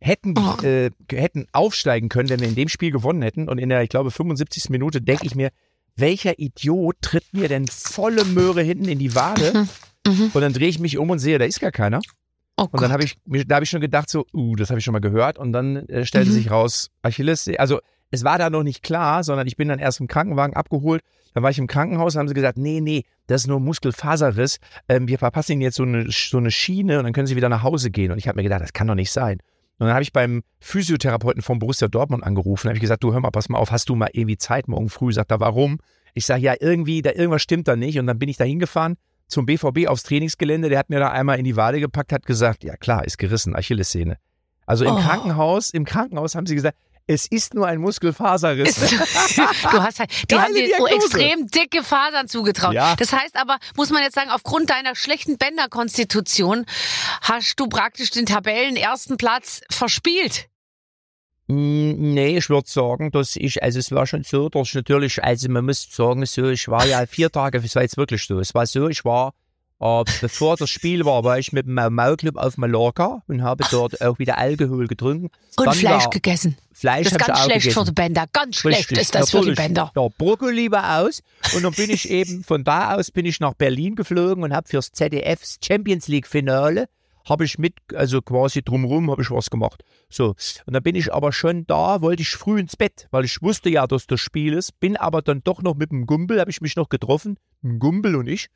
[0.00, 0.62] hätten, Oh.
[0.62, 3.48] äh, hätten aufsteigen können, wenn wir in dem Spiel gewonnen hätten.
[3.48, 4.70] Und in der, ich glaube, 75.
[4.70, 5.50] Minute denke ich mir,
[5.96, 9.66] welcher Idiot tritt mir denn volle Möhre hinten in die Wade?
[10.06, 10.30] Mhm.
[10.32, 12.00] Und dann drehe ich mich um und sehe, da ist gar keiner.
[12.56, 14.78] Oh Und dann habe ich, mir- da habe ich schon gedacht, so, uh, das habe
[14.78, 15.38] ich schon mal gehört.
[15.38, 16.34] Und dann äh, stellte Mhm.
[16.34, 20.00] sich raus, Achilles, also es war da noch nicht klar, sondern ich bin dann erst
[20.00, 21.02] im Krankenwagen abgeholt.
[21.34, 24.58] Dann war ich im Krankenhaus, haben sie gesagt, nee, nee, das ist nur Muskelfaserriss.
[24.88, 27.50] Ähm, wir verpassen Ihnen jetzt so eine, so eine Schiene und dann können Sie wieder
[27.50, 28.10] nach Hause gehen.
[28.10, 29.38] Und ich habe mir gedacht, das kann doch nicht sein.
[29.78, 32.68] Und dann habe ich beim Physiotherapeuten vom Borussia Dortmund angerufen.
[32.68, 34.88] habe ich gesagt, du hör mal, pass mal auf, hast du mal irgendwie Zeit morgen
[34.88, 35.12] früh?
[35.12, 35.78] Sagt er, warum?
[36.14, 37.98] Ich sage, ja, irgendwie, da irgendwas stimmt da nicht.
[37.98, 38.96] Und dann bin ich da hingefahren
[39.28, 40.68] zum BVB aufs Trainingsgelände.
[40.70, 43.54] Der hat mir da einmal in die Wade gepackt, hat gesagt, ja klar, ist gerissen,
[43.54, 44.16] Achillessehne.
[44.66, 44.98] Also im Oh.
[44.98, 46.76] Krankenhaus, im Krankenhaus haben sie gesagt,
[47.08, 48.78] es ist nur ein Muskelfaserriss.
[49.70, 52.74] Du hast halt, die Geile haben dir so extrem dicke Fasern zugetraut.
[52.74, 52.94] Ja.
[52.96, 56.66] Das heißt aber, muss man jetzt sagen, aufgrund deiner schlechten Bänderkonstitution
[57.22, 60.48] hast du praktisch den Tabellen ersten Platz verspielt.
[61.46, 65.22] Mm, Nee, ich würde sagen, dass ich, also es war schon so, dass ich natürlich,
[65.24, 68.38] also man muss sagen, so, ich war ja vier Tage, es war jetzt wirklich so,
[68.38, 69.32] es war so, ich war,
[69.80, 73.64] äh, bevor das Spiel war, war ich mit dem Mau Club auf Mallorca und habe
[73.70, 75.30] dort auch wieder Alkohol getrunken.
[75.56, 76.56] Und Dann Fleisch gegessen.
[76.72, 77.80] Fleisch Das ist ganz schlecht gegessen.
[77.80, 78.26] für die Bänder.
[78.32, 79.58] Ganz schlecht Richtig, ist das für die natürlich.
[79.58, 79.92] Bänder.
[79.94, 81.22] Ja, Brokkoli war aus.
[81.54, 84.68] Und dann bin ich eben, von da aus bin ich nach Berlin geflogen und habe
[84.68, 86.88] fürs ZDFs Champions League Finale,
[87.28, 89.84] habe ich mit, also quasi drumrum, habe ich was gemacht.
[90.08, 93.42] So, und dann bin ich aber schon da, wollte ich früh ins Bett, weil ich
[93.42, 96.50] wusste ja, dass das Spiel ist, bin aber dann doch noch mit dem Gumbel, habe
[96.50, 98.48] ich mich noch getroffen, ein Gumbel und ich.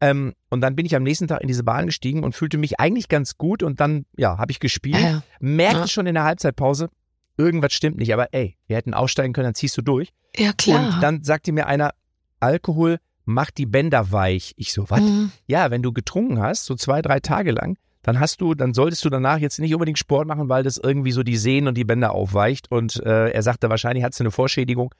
[0.00, 2.80] Ähm, und dann bin ich am nächsten Tag in diese Bahn gestiegen und fühlte mich
[2.80, 5.22] eigentlich ganz gut und dann, ja, habe ich gespielt Ja, ja.
[5.40, 5.86] merkte Ja.
[5.88, 6.88] schon in der Halbzeitpause,
[7.36, 10.10] irgendwas stimmt nicht, aber ey, wir hätten aussteigen können, dann ziehst du durch.
[10.36, 10.94] ja, klar.
[10.94, 11.92] Und dann sagte mir einer,
[12.40, 14.54] Alkohol macht die Bänder weich.
[14.56, 15.00] Ich so, was?
[15.00, 15.30] Mhm.
[15.46, 19.04] Ja, wenn du getrunken hast, so zwei, drei Tage lang, dann hast du, dann solltest
[19.04, 21.84] du danach jetzt nicht unbedingt Sport machen, weil das irgendwie so die Sehnen und die
[21.84, 22.70] Bänder aufweicht.
[22.72, 24.94] Und äh, er sagte, wahrscheinlich hat du eine Vorschädigung.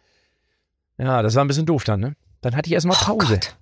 [0.98, 2.14] Ja, das war ein bisschen doof dann, ne?
[2.42, 3.34] Dann hatte ich erstmal Oh Pause.
[3.34, 3.56] Gott.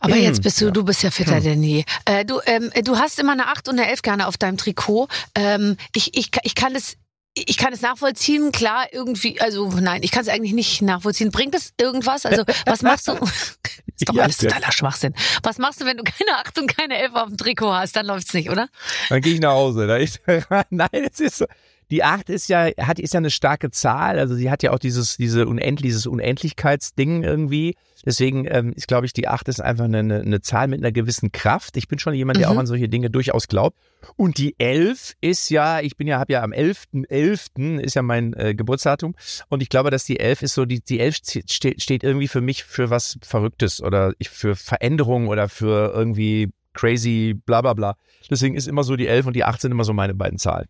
[0.00, 0.70] Aber jetzt bist du, Ja.
[0.70, 1.84] du bist ja fitter denn je.
[2.04, 5.08] Äh, du, ähm, du hast immer eine 8 und eine 11 gerne auf deinem Trikot.
[5.34, 6.96] Ähm, ich, ich, ich kann es.
[7.38, 11.30] Ich kann es nachvollziehen, klar, irgendwie, also nein, ich kann es eigentlich nicht nachvollziehen.
[11.30, 12.24] Bringt es irgendwas?
[12.24, 13.12] Also, was machst du?
[13.94, 15.12] ist doch Ja, alles totaler Schwachsinn.
[15.42, 17.94] Was machst du, wenn du keine 8 und keine 11 auf dem Trikot hast?
[17.94, 18.70] Dann läuft's nicht, oder?
[19.10, 19.86] Dann gehe ich nach Hause.
[19.86, 20.18] Da ist,
[20.70, 21.44] nein, es ist so.
[21.90, 24.18] Die 8 ist ja, hat, ist ja eine starke Zahl.
[24.18, 27.76] Also sie hat ja auch dieses, diese Unendlich, dieses Unendlichkeitsding irgendwie.
[28.04, 31.30] Deswegen ähm, ist, glaube ich, die 8 ist einfach eine, eine, Zahl mit einer gewissen
[31.32, 31.76] Kraft.
[31.76, 32.54] Ich bin schon jemand, der Mhm.
[32.56, 33.78] auch an solche Dinge durchaus glaubt.
[34.16, 37.80] Und die 11 ist ja, ich bin ja, habe ja am 11.11.
[37.80, 39.14] ist ja mein äh, Geburtsdatum.
[39.48, 42.40] Und ich glaube, dass die 11 ist so, die, die 11 steht, steht irgendwie für
[42.40, 47.96] mich für was Verrücktes oder ich, für Veränderung oder für irgendwie crazy bla bla bla.
[48.30, 50.66] Deswegen ist immer so die 11 und die 8 sind immer so meine beiden Zahlen.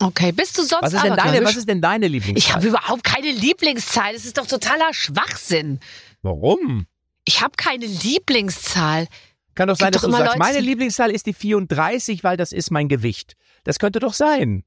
[0.00, 2.38] Okay, bist du sonst Was ist denn deine, was ist denn deine Lieblingszahl?
[2.38, 4.12] Ich habe überhaupt keine Lieblingszahl.
[4.12, 5.80] Das ist doch totaler Schwachsinn.
[6.22, 6.86] Warum?
[7.24, 9.06] Ich habe keine Lieblingszahl.
[9.54, 12.36] Kann doch sein, Gibt dass doch du sagst, Leute, meine Lieblingszahl ist die 34, weil
[12.36, 13.34] das ist mein Gewicht.
[13.62, 14.64] Das könnte doch sein.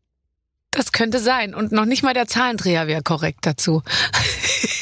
[0.71, 1.53] Das könnte sein.
[1.53, 3.83] Und noch nicht mal der Zahlendreher wäre korrekt dazu.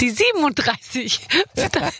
[0.00, 1.20] Die 37.
[1.54, 1.90] Da, da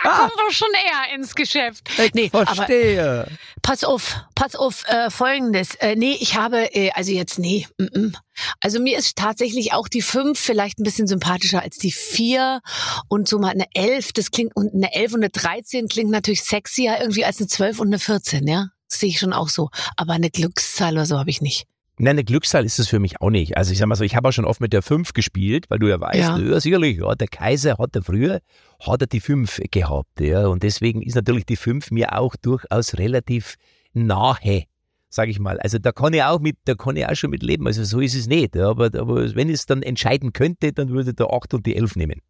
[0.00, 1.88] kommen wir schon eher ins Geschäft.
[2.12, 3.26] Nee, aber Verstehe.
[3.62, 5.74] pass auf, pass auf, äh, folgendes.
[5.76, 7.66] Äh, nee, ich habe, äh, also jetzt, nee.
[7.78, 8.14] Mm -mm.
[8.60, 12.60] Also mir ist tatsächlich auch die 5 vielleicht ein bisschen sympathischer als die 4
[13.08, 16.42] und so mal eine 11, das klingt, und eine 11 und eine 13 klingt natürlich
[16.42, 18.68] sexier irgendwie als eine 12 und eine 14, ja?
[18.88, 19.70] Das sehe ich schon auch so.
[19.96, 21.66] Aber eine Glückszahl oder so habe ich nicht.
[21.96, 23.56] Nein, eine Glückszahl ist es für mich auch nicht.
[23.56, 25.78] Also ich sag mal so, ich habe auch schon oft mit der 5 gespielt, weil
[25.78, 26.38] du ja weißt, Ja.
[26.38, 28.40] ja, sicherlich, ja, der Kaiser hat er früher,
[28.84, 30.46] hat er die 5 gehabt, ja.
[30.48, 33.54] Und deswegen ist natürlich die 5 mir auch durchaus relativ
[33.92, 34.64] nahe,
[35.08, 35.60] sage ich mal.
[35.60, 37.66] Also da kann ich auch mit, da kann ich auch schon mit leben.
[37.68, 38.56] Also so ist es nicht.
[38.56, 38.68] ja.
[38.70, 41.94] Aber, aber wenn ich es dann entscheiden könnte, dann würde der 8 und die 11
[41.94, 42.20] nehmen.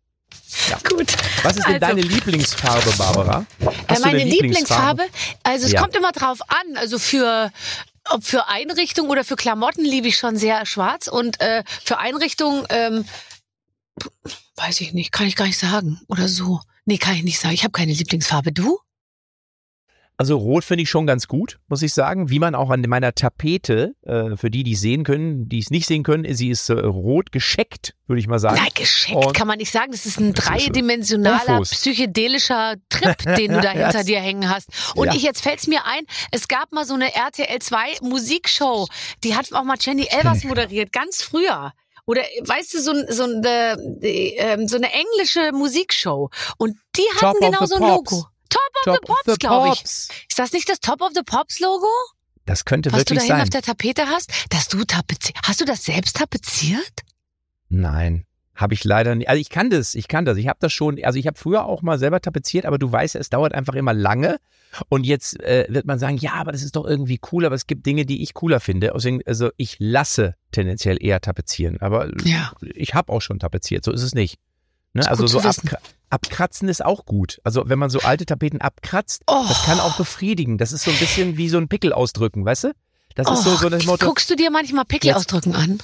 [0.89, 1.13] Gut.
[1.43, 3.47] Was ist denn Also- deine Lieblingsfarbe, Barbara?
[3.89, 5.05] Hast meine Lieblingsfarbe,
[5.43, 5.81] also es Ja.
[5.81, 6.77] kommt immer drauf an.
[6.77, 7.51] Also für
[8.11, 12.67] ob für Einrichtung oder für Klamotten liebe ich schon sehr schwarz und äh, für Einrichtung
[12.69, 13.05] ähm,
[14.57, 16.61] weiß ich nicht, kann ich gar nicht sagen oder so.
[16.85, 17.55] Nee, kann ich nicht sagen.
[17.55, 18.53] Ich habe keine Lieblingsfarbe.
[18.53, 18.79] Du?
[20.17, 22.31] Also rot finde ich schon ganz gut, muss ich sagen.
[22.31, 25.71] Wie man auch an meiner Tapete, äh, für die, die es sehen können, die es
[25.71, 28.55] nicht sehen können, sie ist äh, rot gescheckt, würde ich mal sagen.
[28.57, 29.91] Nein, gescheckt Und- kann man nicht sagen.
[29.91, 31.71] Das ist ein Das ist dreidimensionaler Ufos.
[31.71, 34.69] psychedelischer Trip, den du da hinter dir hängen hast.
[34.95, 35.15] Und Ja.
[35.15, 38.87] ich jetzt fällt's mir ein, es gab mal so eine RTL 2 Musikshow,
[39.25, 41.73] die hat auch mal Jenny Elvers moderiert, ganz früher.
[42.07, 46.29] Oder weißt du, so, so, eine, ähm, so eine englische Musikshow.
[46.59, 48.11] Und die hatten Top genau so ein Pops.
[48.13, 48.27] Logo.
[48.49, 49.83] Top of the Pops, glaube ich.
[49.83, 51.87] Ist das nicht das Top of the Pops Logo,
[52.47, 53.43] Das könnte was du da wirklich hinten sein.
[53.43, 54.31] auf der Tapete hast?
[54.51, 55.37] Dass du tapeziert.
[55.45, 57.01] Hast du das selbst tapeziert?
[57.69, 59.29] Nein, habe ich leider nicht.
[59.29, 60.37] Also ich kann das, ich kann das.
[60.37, 63.15] Ich habe das schon, also ich habe früher auch mal selber tapeziert, aber du weißt,
[63.17, 64.39] es dauert einfach immer lange.
[64.89, 67.67] Und jetzt äh, wird man sagen, ja, aber das ist doch irgendwie cool, aber es
[67.67, 68.91] gibt Dinge, die ich cooler finde.
[68.95, 72.53] Deswegen, also ich lasse tendenziell eher tapezieren, aber Ja.
[72.61, 74.39] ich habe auch schon tapeziert, so ist es nicht.
[74.95, 75.07] Ne?
[75.09, 75.79] Also so abkra
[76.11, 77.41] abkratzen ist auch gut.
[77.43, 79.45] Also wenn man so alte Tapeten abkratzt, Oh.
[79.49, 80.59] das kann auch befriedigen.
[80.59, 82.73] Das ist so ein bisschen wie so ein Pickel ausdrücken, weißt du?
[83.17, 84.07] Das ist so, so das Oh, Motto.
[84.07, 85.79] Guckst du dir manchmal Pickel Jetzt- ausdrücken an?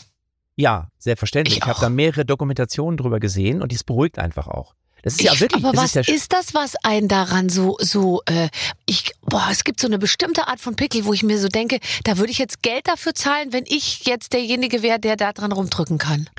[0.56, 1.56] Ja, selbstverständlich.
[1.58, 4.74] Ich Ich, habe da mehrere Dokumentationen drüber gesehen und dies beruhigt einfach auch.
[5.02, 7.76] Das ist ja Ich- wirklich, aber was ist ja ist, das, was einen daran so,
[7.80, 8.50] so, äh,
[8.86, 11.80] ich, boah, es gibt so eine bestimmte Art von Pickel, wo ich mir so denke,
[12.04, 15.52] da würde ich jetzt Geld dafür zahlen, wenn ich jetzt derjenige wäre, der da dran
[15.52, 16.28] rumdrücken kann.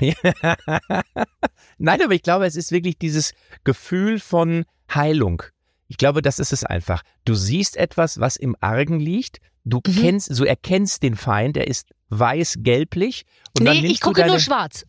[1.82, 3.32] Nein, aber ich glaube, es ist wirklich dieses
[3.64, 4.64] Gefühl von
[4.94, 5.42] Heilung.
[5.88, 7.02] Ich glaube, das ist es einfach.
[7.24, 9.38] Du siehst etwas, was im Argen liegt.
[9.64, 9.92] Du Mhm.
[10.00, 13.24] kennst, du erkennst den Feind, der ist weiß-gelblich.
[13.58, 14.84] Nee, ich gucke nur schwarz.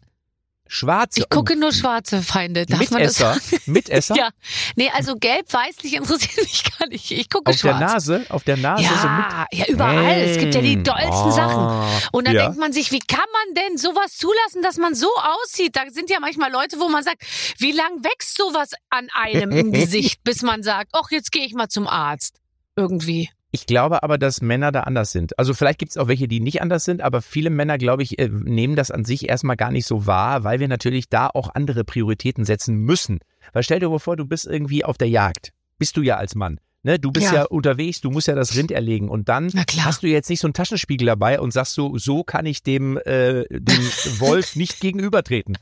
[0.74, 1.20] Schwarze.
[1.20, 2.66] Ich gucke oh, nur schwarze Feinde.
[2.66, 3.34] Darf man das Mitesser.
[3.36, 3.62] sagen?
[3.72, 4.16] Mitesser.
[4.16, 4.30] Ja.
[4.76, 7.12] Nee, also gelb-weißlich interessiert mich gar nicht.
[7.12, 7.80] Ich gucke Auf schwarz.
[7.80, 9.02] der Nase, auf der Nase so mit.
[9.02, 10.22] ja, ja, überall.
[10.22, 11.60] Es gibt ja die dollsten Sachen.
[11.62, 12.44] ah, Und dann ja.
[12.46, 15.10] denkt man sich, wie kann man denn sowas zulassen, dass man so
[15.44, 15.76] aussieht?
[15.76, 17.24] Da sind ja manchmal Leute, wo man sagt,
[17.60, 21.54] wie lang wächst sowas an einem im Gesicht, bis man sagt, ach, jetzt gehe ich
[21.54, 22.40] mal zum Arzt.
[22.76, 23.30] Irgendwie.
[23.56, 25.38] Ich glaube aber, dass Männer da anders sind.
[25.38, 28.18] Also vielleicht gibt es auch welche, die nicht anders sind, aber viele Männer, glaube ich,
[28.18, 31.54] äh, nehmen das an sich erstmal gar nicht so wahr, weil wir natürlich da auch
[31.54, 33.20] andere Prioritäten setzen müssen.
[33.54, 35.54] Weil stell dir mal vor, du bist irgendwie auf der Jagd.
[35.78, 36.60] Bist du ja als Mann.
[36.82, 37.34] Ne, du bist Ja.
[37.36, 37.44] ja.
[37.46, 40.56] unterwegs, du musst ja das Rind erlegen und dann hast du jetzt nicht so einen
[40.56, 43.84] Taschenspiegel dabei und sagst so, so kann ich dem, äh, dem
[44.20, 45.58] Wolf nicht gegenübertreten.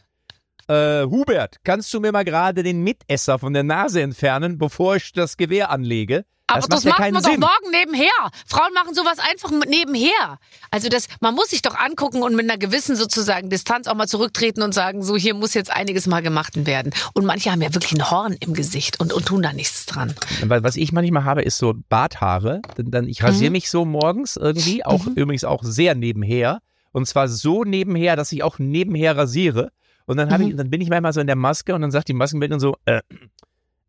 [0.71, 5.12] Äh, Hubert, kannst du mir mal gerade den Mitesser von der Nase entfernen, bevor ich
[5.12, 6.23] das Gewehr anlege?
[6.47, 7.39] Aber das macht ja macht man Sinn.
[7.39, 8.10] doch morgen nebenher.
[8.45, 10.38] Frauen machen sowas einfach nebenher.
[10.69, 14.07] Also das, man muss sich doch angucken und mit einer gewissen sozusagen Distanz auch mal
[14.07, 16.91] zurücktreten und sagen, so hier muss jetzt einiges mal gemacht werden.
[17.13, 20.13] Und manche haben ja wirklich ein Horn im Gesicht und, und tun da nichts dran.
[20.45, 22.62] Weil Was ich manchmal habe, ist so Barthaare.
[22.75, 23.53] Dann, dann ich rasiere Mhm.
[23.53, 26.60] mich so morgens irgendwie, auch übrigens auch sehr nebenher.
[26.91, 29.71] Und zwar so nebenher, dass ich auch nebenher rasiere.
[30.12, 30.50] Und dann, habe Mhm.
[30.52, 32.76] ich, dann bin ich manchmal so in der Maske und dann sagt die Maskenbildnerin so,
[32.86, 33.02] äh,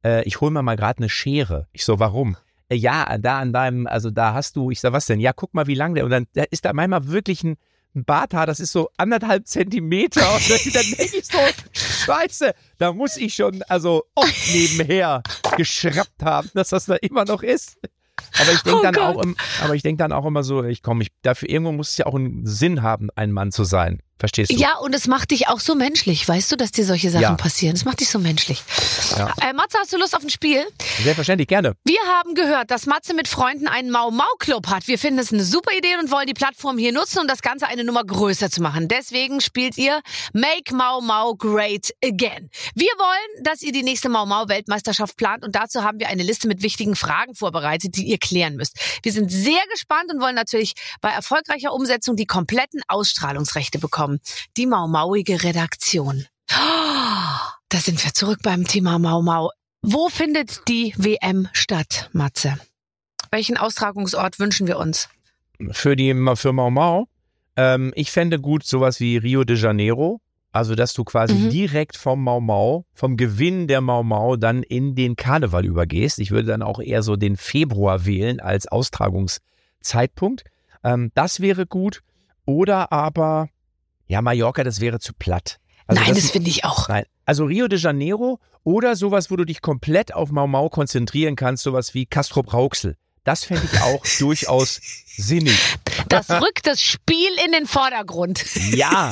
[0.05, 1.67] äh, ich hole mir mal gerade eine Schere.
[1.73, 2.37] Ich so, warum?
[2.69, 5.21] Äh, ja, da an deinem, also da hast du, ich sag, was denn?
[5.21, 6.05] Ja, guck mal, wie lang der.
[6.05, 7.57] Und dann da ist da manchmal wirklich ein,
[7.95, 10.33] ein Barthaar, das ist so anderthalb Zentimeter.
[10.35, 11.39] Und dann, dann denke ich so,
[12.07, 15.23] scheiße, da muss ich schon, also oft nebenher
[15.57, 17.79] geschraubt haben, dass das da immer noch ist.
[18.39, 19.03] Aber ich denke Oh dann Gott.
[19.17, 21.91] auch, im, aber ich denke dann auch immer so, ich komme, ich, dafür irgendwo muss
[21.91, 24.01] es ja auch einen Sinn haben, ein Mann zu sein.
[24.23, 24.55] Verstehst du?
[24.55, 27.35] Ja, und es macht dich auch so menschlich, weißt du, dass dir solche Sachen Ja.
[27.35, 27.75] passieren.
[27.75, 28.63] Es macht dich so menschlich.
[29.19, 29.35] Ja.
[29.43, 30.65] Äh, Matze, hast du Lust auf ein Spiel?
[31.03, 31.75] Selbstverständlich, gerne.
[31.85, 34.87] Wir haben gehört, dass Matze mit Freunden einen Mau-Mau-Club hat.
[34.87, 37.67] Wir finden es eine super Idee und wollen die Plattform hier nutzen, um das Ganze
[37.67, 38.87] eine Nummer größer zu machen.
[38.87, 40.01] Deswegen spielt ihr
[40.33, 42.49] Make Mau Mau Great Again.
[42.77, 46.23] Wir wollen, dass ihr die nächste Mau Mau Weltmeisterschaft plant und dazu haben wir eine
[46.23, 48.77] Liste mit wichtigen Fragen vorbereitet, die ihr klären müsst.
[49.03, 54.12] Wir sind sehr gespannt und wollen natürlich bei erfolgreicher Umsetzung die kompletten Ausstrahlungsrechte bekommen.
[54.57, 56.27] Die Mau Mauige Redaktion.
[56.49, 59.51] Da sind wir zurück beim Thema Mau Mau.
[59.83, 62.57] Wo findet die WM statt, Matze?
[63.31, 65.09] Welchen Austragungsort wünschen wir uns?
[65.71, 67.07] Für die für Mau Mau,
[67.57, 70.21] ähm, ich fände gut sowas wie Rio de Janeiro.
[70.55, 71.49] Also, dass du quasi Mhm.
[71.51, 76.19] direkt vom Mau Mau, vom Gewinn der Mau Mau dann in den Karneval übergehst.
[76.19, 80.45] Ich würde dann auch eher so den Februar wählen als Austragungszeitpunkt.
[80.85, 82.03] Ähm, das wäre gut.
[82.45, 83.49] Oder aber,
[84.13, 85.59] ja, Mallorca, das wäre zu platt.
[85.87, 86.87] Also Nein, das, finde ich auch.
[86.87, 87.05] Nein.
[87.25, 91.63] Also Rio de Janeiro oder sowas, wo du dich komplett auf Mau Mau konzentrieren kannst,
[91.63, 92.99] sowas wie Castro Brauxel.
[93.25, 94.83] Das fände ich auch durchaus
[95.17, 95.57] sinnig.
[96.11, 98.45] Das rückt das Spiel in den Vordergrund.
[98.75, 99.09] Ja,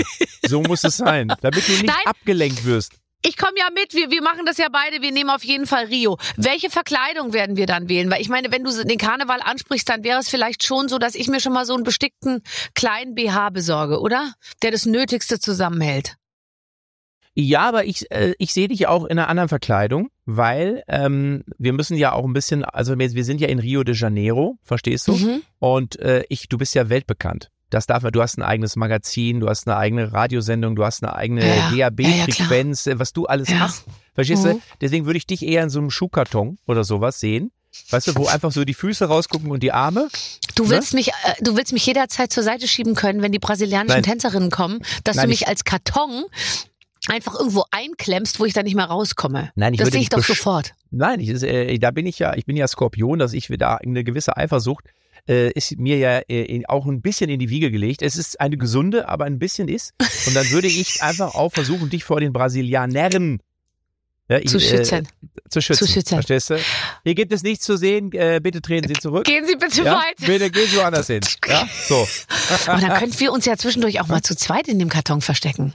[0.47, 1.97] so muss es sein, damit du nicht Nein.
[2.05, 3.00] abgelenkt wirst.
[3.23, 5.87] Ich komme ja mit, wir, wir machen das ja beide, wir nehmen auf jeden Fall
[5.87, 6.17] Rio.
[6.37, 8.11] Welche Verkleidung werden wir dann wählen?
[8.11, 11.15] Weil ich meine, wenn du den Karneval ansprichst, dann wäre es vielleicht schon so, dass
[11.15, 12.43] ich mir schon mal so einen bestickten
[12.75, 14.33] kleinen BH besorge, oder?
[14.63, 16.17] Der das Nötigste zusammenhält.
[17.35, 21.73] Ja, aber ich, äh, ich sehe dich auch in einer anderen Verkleidung, weil ähm, wir
[21.73, 25.09] müssen ja auch ein bisschen, also wir, wir sind ja in Rio de Janeiro, verstehst
[25.09, 25.13] du?
[25.13, 25.43] Mhm.
[25.59, 27.51] Und äh, ich, du bist ja weltbekannt.
[27.71, 31.03] Das darf man, du hast ein eigenes Magazin, du hast eine eigene Radiosendung, du hast
[31.03, 31.91] eine eigene Ja, ja.
[31.91, 33.61] DAB-Frequenz, äh, was du alles Ja.
[33.61, 33.85] hast.
[34.15, 34.49] Verstehst Mhm.
[34.51, 34.61] du?
[34.81, 37.53] Deswegen würde ich dich eher in so einem Schuhkarton oder sowas sehen.
[37.91, 40.09] Weißt du, wo einfach so die Füße rausgucken und die Arme.
[40.57, 40.71] Du Ne?
[40.71, 44.03] willst mich, äh, du willst mich jederzeit zur Seite schieben können, wenn die brasilianischen Nein.
[44.03, 46.25] Tänzerinnen kommen, dass Nein, du mich ich- als Karton
[47.07, 49.53] einfach irgendwo einklemmst, wo ich dann nicht mehr rauskomme.
[49.55, 50.75] Nein, ich das sehe ich doch sofort.
[50.91, 54.03] Nein, ich, äh, da bin ich ja, ich bin ja Skorpion, dass ich da eine
[54.05, 54.85] gewisse Eifersucht
[55.29, 58.03] äh, ist mir ja äh, auch ein bisschen in die Wiege gelegt.
[58.03, 59.93] Es ist eine gesunde, aber ein bisschen ist.
[60.27, 63.41] Und dann würde ich einfach auch versuchen, dich vor den Brasilianern
[64.31, 65.07] ja, ich, Zu schützen.
[65.07, 65.87] Äh, zu schützen.
[65.87, 66.15] Zu schützen.
[66.15, 66.59] Verstehst du?
[67.03, 68.13] Hier gibt es nichts zu sehen.
[68.13, 69.25] Äh, bitte treten Sie zurück.
[69.25, 69.97] Gehen Sie bitte ja?
[69.97, 70.25] weiter.
[70.25, 71.21] Bitte gehen Sie woanders hin.
[71.49, 72.07] Ja, so.
[72.73, 75.75] Und dann könnten wir uns ja zwischendurch auch mal zu zweit in dem Karton verstecken.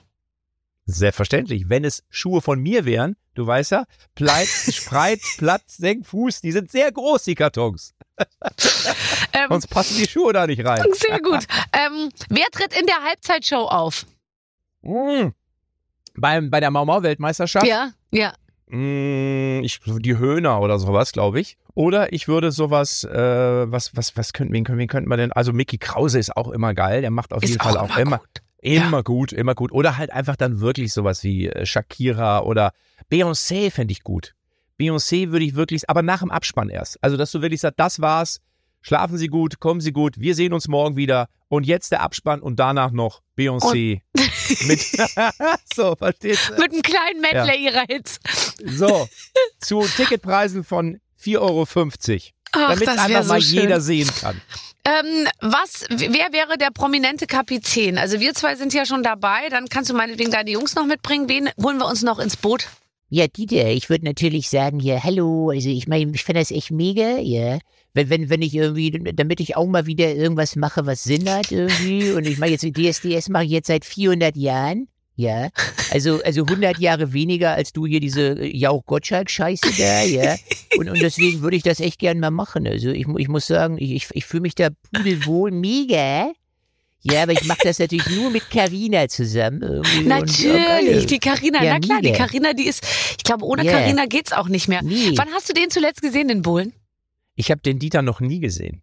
[0.86, 1.66] Selbstverständlich.
[1.68, 3.84] Wenn es Schuhe von mir wären, du weißt ja,
[4.14, 7.94] Pleit, Spreit, Platt, Senk, Fuß, die sind sehr groß, die Kartons.
[9.34, 10.82] Ähm, Sonst passen die Schuhe da nicht rein.
[10.94, 11.46] sehr gut.
[11.74, 14.06] Ähm, wer tritt in der Halbzeitshow auf?
[14.82, 15.30] Mm.
[16.16, 18.34] Beim, bei der Mau Mau Weltmeisterschaft, Ja, ja.
[18.68, 21.58] mm, ich, die Höhner oder sowas, glaube ich.
[21.74, 25.34] Oder ich würde sowas, äh, was, was, was könnten, wen, können- wen könnten wir denn?
[25.34, 28.00] Also Mickey Krause ist auch immer geil, der macht auf Ist jeden Fall auch immer
[28.00, 28.42] immer, gut.
[28.62, 29.72] immer gut, immer gut.
[29.74, 32.72] Oder halt einfach dann wirklich sowas wie äh, Shakira oder
[33.12, 34.34] Beyoncé fände ich gut.
[34.80, 37.02] Beyoncé würde ich wirklich, aber nach dem Abspann erst.
[37.02, 38.42] Also, dass du wirklich sagst, das war's,
[38.82, 42.42] schlafen Sie gut, kommen Sie gut, wir sehen uns morgen wieder und jetzt der Abspann
[42.42, 44.02] und danach noch Beyoncé
[44.68, 44.82] mit,
[45.74, 46.62] so, verstehst du?
[46.62, 48.20] Mit einem kleinen Medley ihrer Hits.
[48.64, 49.08] So,
[49.60, 51.66] zu Ticketpreisen von 4,50 Euro.
[52.54, 53.62] Damit das einfach so mal schön.
[53.62, 54.40] jeder sehen kann.
[54.86, 57.98] Ähm, was, wer wäre der prominente Kapitän?
[57.98, 59.50] Also wir zwei sind ja schon dabei.
[59.50, 61.28] Dann kannst du meinetwegen deine Jungs noch mitbringen.
[61.28, 62.68] Wen holen wir uns noch ins Boot?
[63.16, 66.72] Ja, Dieter, ich würde natürlich sagen, ja, hallo, also ich meine, ich finde das echt
[66.72, 67.60] mega, ja.
[67.94, 71.50] Wenn, wenn, wenn ich irgendwie, damit ich auch mal wieder irgendwas mache, was Sinn hat
[71.50, 75.48] irgendwie, und ich mache jetzt DSDS mache ich jetzt seit 400 Jahren, ja.
[75.92, 80.36] Also, also 100 Jahre weniger als du hier diese äh, Jauch-Gottschalk-Scheiße da, ja.
[80.78, 82.68] Und, und deswegen würde ich das echt gern mal machen.
[82.68, 86.34] Also ich, ich muss sagen, ich, ich, ich fühle mich da pudelwohl mega.
[87.08, 89.62] Ja, aber ich mache das natürlich nur mit Carina zusammen.
[89.62, 91.06] irgendwie und, Natürlich, geil.
[91.06, 91.64] die Karina.
[91.64, 92.12] Ja, Na klar, die.
[92.12, 93.64] Karina, die ist, ich glaube, ohne.
[93.64, 94.82] Karina geht's auch nicht mehr.
[94.82, 95.14] Nee.
[95.16, 96.74] Wann hast du den zuletzt gesehen, den Bohlen?
[97.36, 98.82] Ich habe den Dieter noch nie gesehen.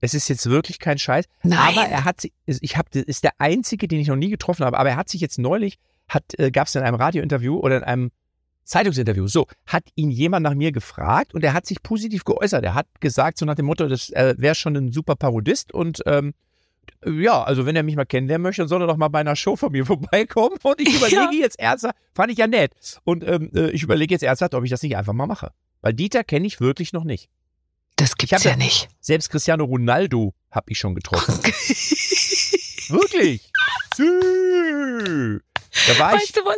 [0.00, 1.24] Es ist jetzt wirklich kein Scheiß.
[1.42, 1.58] Nein.
[1.58, 4.78] Aber er hat sich, ich habe, ist der einzige, den ich noch nie getroffen habe.
[4.78, 5.78] Aber er hat sich jetzt neulich,
[6.08, 8.10] hat, äh, gab es in einem Radiointerview oder in einem
[8.64, 12.62] Zeitungsinterview, so, hat ihn jemand nach mir gefragt und er hat sich positiv geäußert.
[12.64, 16.00] Er hat gesagt, so nach dem Motto, das äh, wäre schon ein super Parodist und
[16.06, 16.34] ähm,
[17.06, 19.36] ja, also wenn er mich mal kennenlernen möchte, dann soll er doch mal bei einer
[19.36, 20.58] Show von mir vorbeikommen.
[20.62, 21.30] Und ich überlege Ja.
[21.32, 22.72] jetzt ernsthaft, fand ich ja nett.
[23.04, 25.52] Und ähm, äh, ich überlege jetzt ernsthaft, ob ich das nicht einfach mal mache.
[25.80, 27.28] Weil Dieter kenne ich wirklich noch nicht.
[27.96, 28.88] Das gibt's ja- nicht.
[29.00, 31.34] Selbst Cristiano Ronaldo habe ich schon getroffen.
[32.88, 33.50] Wirklich?
[35.88, 36.22] Da war ich.
[36.22, 36.56] Weißt du was?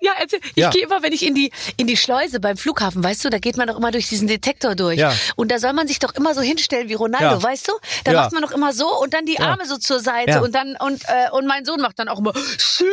[0.00, 0.40] Ja, erzähl.
[0.42, 0.70] ich Ja.
[0.70, 3.56] gehe immer, wenn ich in die, in die Schleuse beim Flughafen, weißt du, da geht
[3.56, 4.98] man doch immer durch diesen Detektor durch.
[4.98, 5.12] Ja.
[5.36, 7.42] Und da soll man sich doch immer so hinstellen wie Ronaldo, Ja.
[7.42, 7.72] weißt du?
[8.04, 9.38] Da macht man doch immer so und dann die.
[9.40, 12.32] Arme so zur Seite und dann, und, äh, und mein Sohn macht dann auch immer,
[12.58, 12.84] Sü,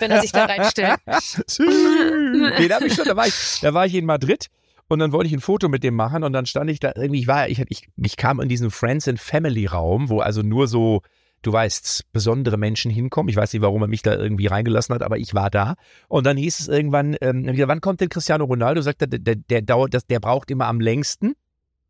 [0.00, 0.98] wenn er sich da reinstellt.
[1.58, 4.46] Den hab ich schon, da war ich, da war ich in Madrid
[4.88, 7.20] und dann wollte ich ein Foto mit dem machen und dann stand ich da irgendwie,
[7.20, 10.66] ich war, ich, ich, ich kam in diesen Friends and Family Raum, wo also nur
[10.68, 11.02] so,
[11.42, 13.28] du weißt, besondere Menschen hinkommen.
[13.28, 15.74] Ich weiß nicht, warum er mich da irgendwie reingelassen hat, aber ich war da.
[16.08, 18.80] Und dann hieß es irgendwann, ähm, wieder, wann kommt denn Cristiano Ronaldo?
[18.80, 21.34] Sagt er, der, der, der dauert, das, der braucht immer am längsten.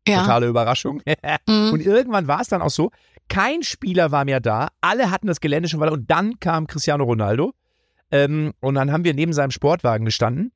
[0.07, 0.21] Ja.
[0.21, 1.01] Totale Überraschung.
[1.47, 1.73] Mhm.
[1.73, 2.91] Und irgendwann war es dann auch so,
[3.27, 7.03] kein Spieler war mehr da, alle hatten das Gelände schon weiter und dann kam Cristiano
[7.03, 7.53] Ronaldo
[8.11, 10.51] ähm, und dann haben wir neben seinem Sportwagen gestanden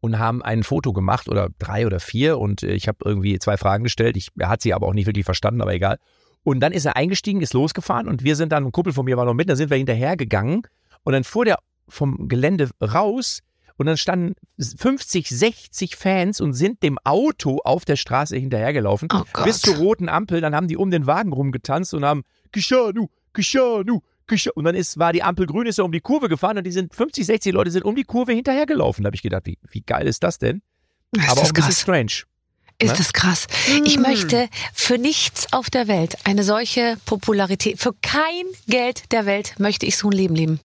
[0.00, 3.56] und haben ein Foto gemacht oder drei oder vier und äh, ich habe irgendwie zwei
[3.56, 5.98] Fragen gestellt, ich, er hat sie aber auch nicht wirklich verstanden, aber egal.
[6.44, 9.16] Und dann ist er eingestiegen, ist losgefahren und wir sind dann, ein Kumpel von mir
[9.16, 10.62] war noch mit, da sind wir hinterhergegangen
[11.02, 13.40] und dann fuhr der vom Gelände raus
[13.76, 19.22] und dann standen 50, 60 Fans und sind dem Auto auf der Straße hinterhergelaufen Oh
[19.44, 22.22] bis zur roten Ampel, dann haben die um den Wagen rumgetanzt und haben
[22.52, 24.52] Kishanu, Kishanu, Kishanu.
[24.54, 26.72] Und dann ist, war die Ampel grün, ist er um die Kurve gefahren und die
[26.72, 29.02] sind 50, 60 Leute sind um die Kurve hinterhergelaufen.
[29.02, 30.62] Da habe ich gedacht, wie, wie geil ist das denn?
[31.10, 31.80] Das Aber auch ist ein bisschen krass.
[31.80, 32.33] strange.
[32.78, 32.96] Ist Ne?
[32.98, 33.46] das krass.
[33.84, 39.54] Ich möchte für nichts auf der Welt eine solche Popularität, für kein Geld der Welt
[39.58, 40.60] möchte ich so ein Leben leben.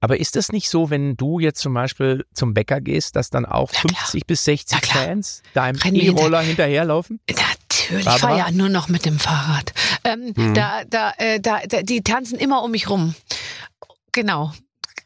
[0.00, 3.44] Aber ist es nicht so, wenn du jetzt zum Beispiel zum Bäcker gehst, dass dann
[3.46, 4.00] auch Na klar.
[4.00, 5.04] 50 bis 60 Na klar.
[5.04, 7.18] Fans deinem wir hinter- E-Roller hinterherlaufen?
[7.28, 9.72] Natürlich, ich fahre ja nur noch mit dem Fahrrad.
[10.04, 10.54] Ähm, Mhm.
[10.54, 13.14] da, da, äh, da, da, die tanzen immer um mich rum.
[14.12, 14.52] Genau.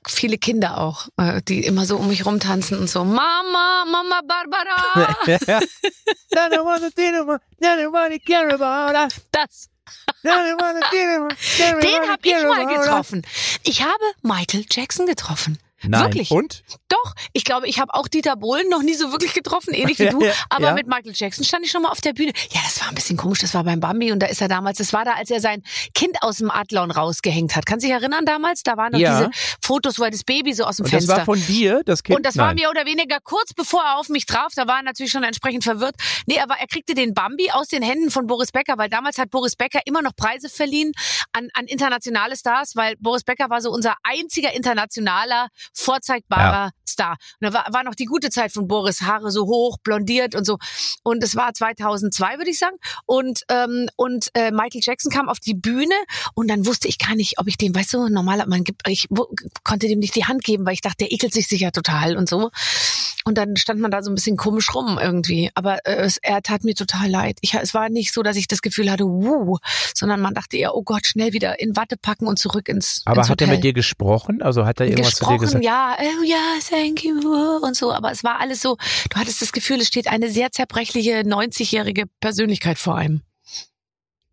[0.07, 5.17] Viele Kinder auch, äh, die immer so um mich rumtanzen und so, Mama, Mama Barbara.
[9.33, 9.69] Das.
[11.83, 13.23] Den habe ich mal getroffen.
[13.65, 15.59] Ich habe Michael Jackson getroffen.
[15.87, 16.03] Nein.
[16.05, 16.31] Wirklich?
[16.31, 16.63] Und?
[16.89, 20.09] Doch, ich glaube, ich habe auch Dieter Bohlen noch nie so wirklich getroffen, ähnlich wie
[20.11, 20.21] du.
[20.49, 20.75] Aber ja.
[20.75, 22.33] mit Michael Jackson stand ich schon mal auf der Bühne.
[22.51, 23.39] Ja, das war ein bisschen komisch.
[23.41, 25.63] Das war beim Bambi und da ist er damals, das war da, als er sein
[25.95, 27.67] Kind aus dem Adlon rausgehängt hat.
[27.67, 28.63] Kannst du dich erinnern damals?
[28.63, 29.19] Da waren noch Ja.
[29.29, 29.31] diese
[29.63, 31.17] Fotos, wo er das Baby so aus dem Und das Fenster.
[31.19, 32.17] war von dir, das Kind?
[32.17, 32.57] Und das war Nein.
[32.57, 34.53] mehr oder weniger kurz bevor er auf mich traf.
[34.55, 35.95] Da war er natürlich schon entsprechend verwirrt.
[36.27, 39.31] Nee, aber er kriegte den Bambi aus den Händen von Boris Becker, weil damals hat
[39.31, 40.93] Boris Becker immer noch Preise verliehen
[41.33, 47.17] an, an internationale Stars, weil Boris Becker war so unser einziger internationaler, vorzeigbarer Star.
[47.41, 50.45] Und da war, war noch die gute Zeit von Boris, Haare so hoch, blondiert und
[50.45, 50.59] so.
[51.03, 52.77] Und es war 2002, würde ich sagen.
[53.07, 55.95] Und, ähm, und äh, Michael Jackson kam auf die Bühne
[56.35, 59.07] und dann wusste ich gar nicht, ob ich dem, weißt du, normal, man gibt, ich
[59.11, 59.29] wo,
[59.65, 62.29] konnte dem nicht die Hand geben, weil ich dachte, der ekelt sich sicher total und
[62.29, 62.51] so.
[63.25, 65.51] Und dann stand man da so ein bisschen komisch rum irgendwie.
[65.55, 67.39] Aber äh, es, er tat mir total leid.
[67.43, 69.59] Ich, es war nicht so, dass ich das Gefühl hatte, wuh,
[69.95, 73.21] sondern man dachte eher, oh Gott, schnell wieder in Watte packen und zurück ins Aber
[73.21, 74.43] ins hat er mit dir gesprochen?
[74.43, 75.60] Also hat er irgendwas zu dir gesprochen, gesagt?
[75.61, 77.19] Ja, oh ja, thank you
[77.63, 77.93] und so.
[77.93, 78.77] Aber es war alles so,
[79.11, 83.23] du hattest das Gefühl, es steht eine sehr zerbrechliche 90-jährige Persönlichkeit vor einem.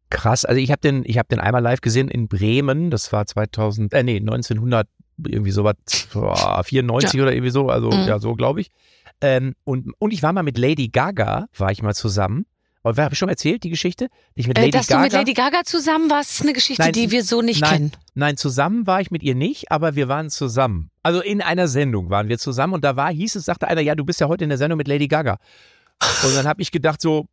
[0.10, 0.46] Krass.
[0.46, 2.90] Also ich habe den, ich habe den einmal live gesehen in Bremen.
[2.92, 4.88] Das war 2000, äh nee 1900
[5.26, 5.76] irgendwie sowas,
[6.14, 7.70] boah, 94 oder irgendwie so.
[7.70, 8.08] Also Mhm.
[8.08, 8.72] ja so glaube ich.
[9.20, 12.46] Ähm, und und ich war mal mit Lady Gaga, war ich mal zusammen.
[12.88, 15.00] Und habe ich schon erzählt die Geschichte, ich mit Äh, Lady dass Gaga.
[15.00, 17.72] du mit Lady Gaga zusammen warst, ist eine Geschichte, Nein, die wir so nicht nein.
[17.72, 17.92] kennen.
[18.16, 20.90] Nein, zusammen war ich mit ihr nicht, aber wir waren zusammen.
[21.04, 23.96] Also in einer Sendung waren wir zusammen und da war, hieß es, sagte einer, ja,
[23.96, 25.38] du bist ja heute in der Sendung mit Lady Gaga.
[26.24, 27.28] Und dann habe ich gedacht, so,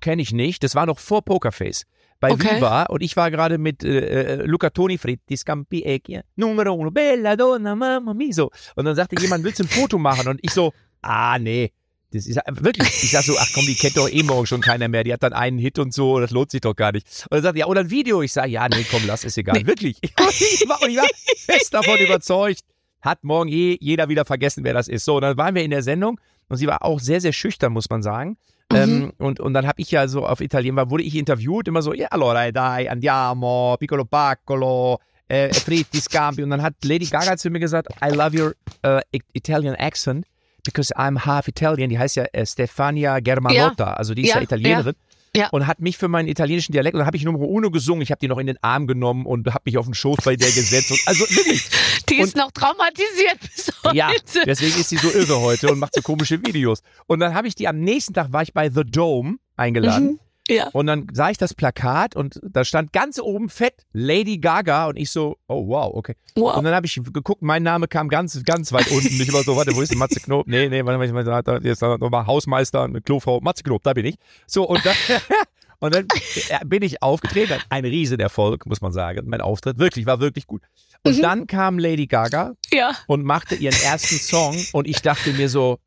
[0.00, 0.62] kenne ich nicht.
[0.62, 1.84] Das war noch vor Pokerface.
[2.20, 2.56] Bei Okay.
[2.56, 6.90] Viva und ich war gerade mit äh, äh, Luca Toni Fritti, Scampi Ecchia, Numero uno,
[6.90, 8.50] bella donna, mamma mia, so.
[8.76, 10.28] Und dann sagte jemand, willst du ein Foto machen?
[10.28, 11.72] Und ich so, ah, nee.
[12.12, 14.88] Das ist wirklich, ich sag so, ach komm, die kennt doch eh morgen schon keiner
[14.88, 15.04] mehr.
[15.04, 17.06] Die hat dann einen Hit und so, das lohnt sich doch gar nicht.
[17.30, 18.20] Und dann sagt ja, oder ein Video.
[18.22, 19.64] Ich sage, ja, nee, komm, lass, ist egal.
[19.64, 19.96] Wirklich.
[20.02, 21.06] Und ich, war, ich war
[21.36, 22.62] fest davon überzeugt,
[23.00, 25.04] hat morgen eh jeder wieder vergessen, wer das ist.
[25.04, 27.72] So, und dann waren wir in der Sendung und sie war auch sehr, sehr schüchtern,
[27.72, 28.36] muss man sagen.
[28.72, 28.76] Mhm.
[28.76, 31.82] Ähm, und, und dann habe ich ja so auf Italien, war, wurde ich interviewt, immer
[31.82, 34.98] so, ja, allora dai, andiamo, piccolo paccolo,
[35.28, 36.42] äh, fritti, scampi.
[36.42, 38.54] Und dann hat Lady Gaga zu mir gesagt, I love your
[38.84, 39.00] uh,
[39.32, 40.26] Italian accent
[40.64, 41.90] because I'm half Italian.
[41.90, 44.94] Die heißt ja äh, Stefania Germanotta, also die ist ja, Ja, Italienerin.
[45.36, 45.48] Ja.
[45.50, 48.10] Und hat mich für meinen italienischen Dialekt, und dann habe ich Numero Uno gesungen, ich
[48.10, 50.48] habe die noch in den Arm genommen und habe mich auf den Schoß bei der
[50.48, 50.90] gesetzt.
[50.90, 51.68] Und, also wirklich,
[52.08, 53.96] Die ist noch traumatisiert bis heute.
[53.96, 54.10] ja,
[54.44, 56.82] deswegen ist sie so irre heute und macht so komische Videos.
[57.06, 60.12] Und dann habe ich die am nächsten Tag war ich bei The Dome eingeladen.
[60.12, 60.20] Mhm.
[60.50, 60.68] Ja.
[60.72, 64.96] Und dann sah ich das Plakat und da stand ganz oben fett Lady Gaga und
[64.96, 66.14] ich so, oh wow, okay.
[66.34, 66.56] Wow.
[66.56, 69.20] Und dann habe ich geguckt, mein Name kam ganz, ganz weit unten.
[69.20, 70.46] Ich war so, warte, wo ist denn Matze Knob?
[70.46, 74.06] Nee, nee, warte mal, ich mal, jetzt nochmal Hausmeister, eine Klofrau, Matze Knob, da bin
[74.06, 74.16] ich.
[74.46, 74.96] So, und dann,
[75.78, 76.06] und dann
[76.48, 77.60] äh, bin ich aufgetreten.
[77.68, 79.28] Ein Riesenerfolg, muss man sagen.
[79.28, 80.62] Mein Auftritt wirklich, war wirklich gut.
[81.04, 81.22] Und Mhm.
[81.22, 82.92] dann kam Lady Gaga ja.
[83.06, 85.78] und machte ihren ersten Song und ich dachte mir so,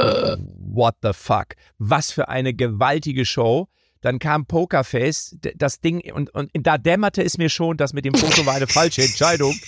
[0.00, 1.48] what the fuck?
[1.78, 3.68] Was für eine gewaltige Show.
[4.00, 8.14] Dann kam Pokerface, das Ding, und, und da dämmerte es mir schon, dass mit dem
[8.14, 9.58] Foto war eine falsche Entscheidung.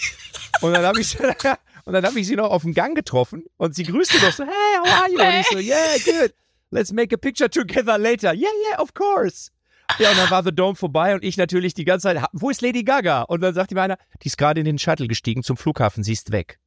[0.60, 1.18] Und dann habe ich,
[1.84, 4.44] und dann habe ich sie noch auf dem Gang getroffen und sie grüßte noch so,
[4.44, 5.20] hey, how are you?
[5.20, 6.34] Und ich so, yeah, good.
[6.70, 8.32] Let's make a picture together later.
[8.32, 9.50] Yeah, yeah, of course.
[9.98, 12.62] Ja, und dann war The Dome vorbei und ich natürlich die ganze Zeit, wo ist
[12.62, 13.22] Lady Gaga?
[13.22, 16.12] Und dann sagte mir einer, die ist gerade in den Shuttle gestiegen zum Flughafen, sie
[16.12, 16.58] ist weg.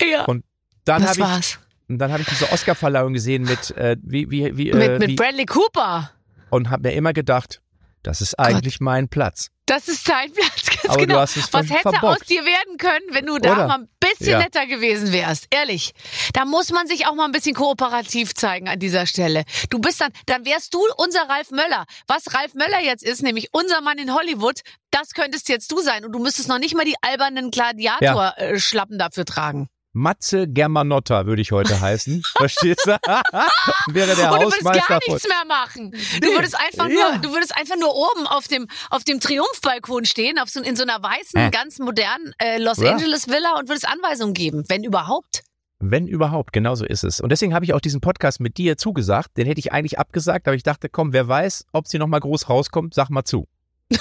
[0.00, 0.24] Ja.
[0.24, 0.44] Und
[0.84, 1.58] dann habe ich, war's.
[1.88, 5.08] und dann habe ich diese Oscarverleihung gesehen mit, äh, wie, wie, wie, Mit, äh, mit
[5.10, 6.10] wie Bradley Cooper.
[6.50, 7.60] Und habe mir immer gedacht,
[8.02, 9.48] das ist eigentlich mein Platz.
[9.66, 11.14] Das ist dein Platz, ganz Aber genau.
[11.16, 12.04] du hast es Was hätte verbockt.
[12.04, 13.66] aus dir werden können, wenn du da Oder?
[13.68, 14.38] mal ein bisschen Ja.
[14.38, 15.46] netter gewesen wärst?
[15.50, 15.92] Ehrlich.
[16.32, 19.44] Da muss man sich auch mal ein bisschen kooperativ zeigen an dieser Stelle.
[19.68, 21.84] Du bist dann, dann wärst du unser Ralf Möller.
[22.08, 26.04] Was Ralf Möller jetzt ist, nämlich unser Mann in Hollywood, das könntest jetzt du sein.
[26.04, 29.68] Und du müsstest noch nicht mal die albernen Gladiator-Schlappen dafür tragen.
[29.92, 32.22] Matze Germanotta würde ich heute heißen.
[32.36, 32.90] Verstehst du?
[33.92, 35.90] Wäre der Und du würdest Hausmeister gar nichts mehr machen.
[36.20, 37.12] Du würdest einfach Ja.
[37.12, 40.76] nur, du würdest einfach nur oben auf dem, auf dem Triumphbalkon stehen, auf so, in
[40.76, 41.50] so einer weißen, Äh.
[41.50, 42.92] ganz modernen äh, Los Ja.
[42.92, 45.42] Angeles Villa und würdest Anweisungen geben, wenn überhaupt.
[45.80, 47.20] Wenn überhaupt, genau so ist es.
[47.20, 49.36] Und deswegen habe ich auch diesen Podcast mit dir zugesagt.
[49.38, 52.48] Den hätte ich eigentlich abgesagt, aber ich dachte, komm, wer weiß, ob sie nochmal groß
[52.50, 53.48] rauskommt, sag mal zu.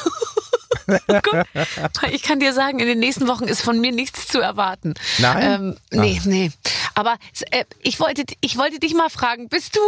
[2.12, 4.94] Ich kann dir sagen, in den nächsten Wochen ist von mir nichts zu erwarten.
[5.20, 5.76] Nein?
[5.92, 6.52] Ähm, nee, nee.
[6.96, 7.18] Aber
[7.52, 9.80] äh, ich wollte, ich wollte dich mal fragen, bist du,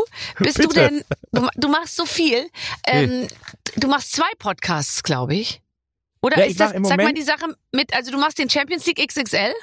[0.44, 2.48] bist du denn, du, du machst so viel,
[2.86, 3.28] ähm,
[3.78, 5.62] du machst zwei Podcasts, glaube ich.
[6.22, 8.50] Oder Ja, ich ist das, sag mal Moment- die Sache mit, also du machst den
[8.50, 9.54] Champions League XXL?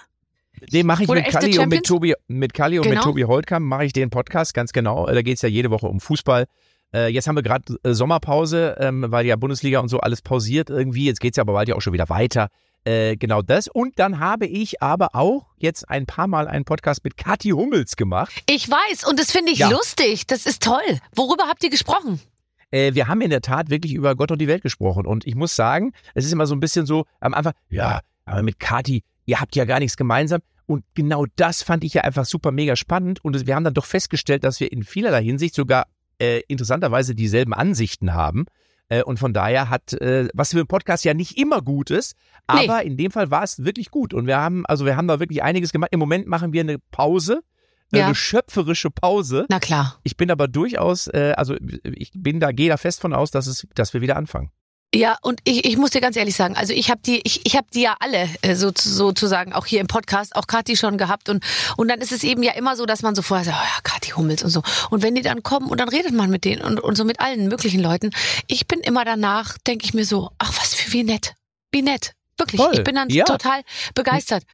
[0.72, 1.86] Den mache ich Oder mit Kalli und mit?
[1.86, 3.05] Tobi, mit Kalli und mit Genau.
[3.05, 5.07] Tobi Holtkamp mache ich den Podcast, ganz genau.
[5.07, 6.47] Da geht es ja jede Woche um Fußball.
[6.95, 10.70] Äh, jetzt haben wir gerade äh, Sommerpause, ähm, weil ja Bundesliga und so alles pausiert
[10.70, 11.05] irgendwie.
[11.05, 12.49] Jetzt geht es ja aber bald ja auch schon wieder weiter.
[12.84, 13.68] Äh, genau das.
[13.68, 17.97] Und dann habe ich aber auch jetzt ein paar Mal einen Podcast mit Kathi Hummels
[17.97, 18.43] gemacht.
[18.49, 19.68] Ich weiß und das finde ich Ja.
[19.70, 20.26] lustig.
[20.26, 20.80] Das ist toll.
[21.14, 22.20] Worüber habt ihr gesprochen?
[22.70, 25.07] Äh, wir haben in der Tat wirklich über Gott und die Welt gesprochen.
[25.07, 28.43] Und ich muss sagen, es ist immer so ein bisschen so am Anfang, ja, aber
[28.43, 30.41] mit Kati, ihr habt ja gar nichts gemeinsam.
[30.66, 33.24] Und genau das fand ich ja einfach super mega spannend.
[33.24, 35.86] Und wir haben dann doch festgestellt, dass wir in vielerlei Hinsicht sogar
[36.18, 38.46] äh, interessanterweise dieselben Ansichten haben.
[38.90, 42.16] Äh, und von daher hat, äh, was für einen Podcast ja nicht immer gut ist,
[42.52, 42.64] Nee.
[42.68, 44.14] aber in dem Fall war es wirklich gut.
[44.14, 45.90] Und wir haben, also wir haben da wirklich einiges gemacht.
[45.92, 47.42] Im Moment machen wir eine Pause,
[47.92, 48.06] äh, Ja.
[48.06, 49.44] eine schöpferische Pause.
[49.50, 49.98] Na klar.
[50.04, 53.46] Ich bin aber durchaus, äh, also ich bin da, gehe da fest von aus, dass
[53.46, 54.50] es, dass wir wieder anfangen.
[54.95, 57.57] Ja, und ich, ich muss dir ganz ehrlich sagen, also ich habe die, ich, ich
[57.57, 61.28] habe die ja alle äh, so, sozusagen auch hier im Podcast, auch Kathi schon gehabt
[61.28, 61.45] und
[61.76, 63.80] und dann ist es eben ja immer so, dass man so vorher sagt, oh ja,
[63.82, 64.62] Kathi Hummels und so.
[64.89, 67.20] Und wenn die dann kommen und dann redet man mit denen und, und so mit
[67.20, 68.11] allen möglichen Leuten.
[68.47, 71.34] Ich bin immer danach, denke ich mir so, ach was für wie nett,
[71.70, 72.59] wie nett, wirklich.
[72.59, 73.24] Toll, Ich bin dann ja.
[73.24, 73.61] total
[73.95, 74.45] begeistert.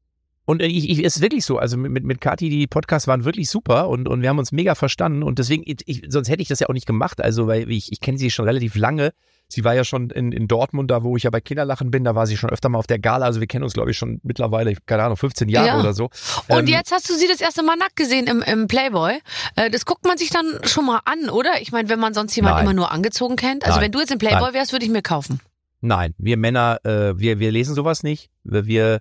[0.46, 3.48] Und ich, ich, es ist wirklich so, also mit, mit, Kathi, die Podcasts waren wirklich
[3.48, 6.48] super und, und wir haben uns mega verstanden und deswegen, ich, ich, sonst hätte ich
[6.48, 9.12] das ja auch nicht gemacht, also weil ich, ich kenne sie schon relativ lange.
[9.48, 12.14] Sie war ja schon in, in Dortmund, da wo ich ja bei Kinderlachen bin, da
[12.14, 14.20] war sie schon öfter mal auf der Gala, also wir kennen uns glaube ich schon
[14.22, 15.80] mittlerweile, keine Ahnung, 15 Jahre Ja.
[15.80, 16.10] oder so.
[16.48, 19.18] Und Ähm, jetzt hast du sie das erste Mal nackt gesehen im, im Playboy.
[19.56, 21.60] Äh, das guckt man sich dann schon mal an, oder?
[21.62, 22.66] Ich meine, wenn man sonst jemanden Nein.
[22.66, 23.64] immer nur angezogen kennt.
[23.64, 23.86] Also Nein.
[23.86, 25.40] wenn du jetzt im Playboy wärst, würde ich mir kaufen.
[25.80, 28.30] Nein, wir Männer, äh, wir, wir lesen sowas nicht.
[28.42, 29.00] Wir, wir,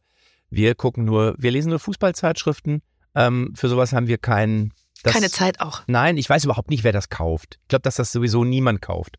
[0.55, 2.81] wir gucken nur, wir lesen nur Fußballzeitschriften.
[3.15, 4.73] Ähm, für sowas haben wir keinen.
[5.03, 5.81] das- Keine Zeit auch.
[5.87, 7.59] Nein, ich weiß überhaupt nicht, wer das kauft.
[7.63, 9.17] Ich glaube, dass das sowieso niemand kauft.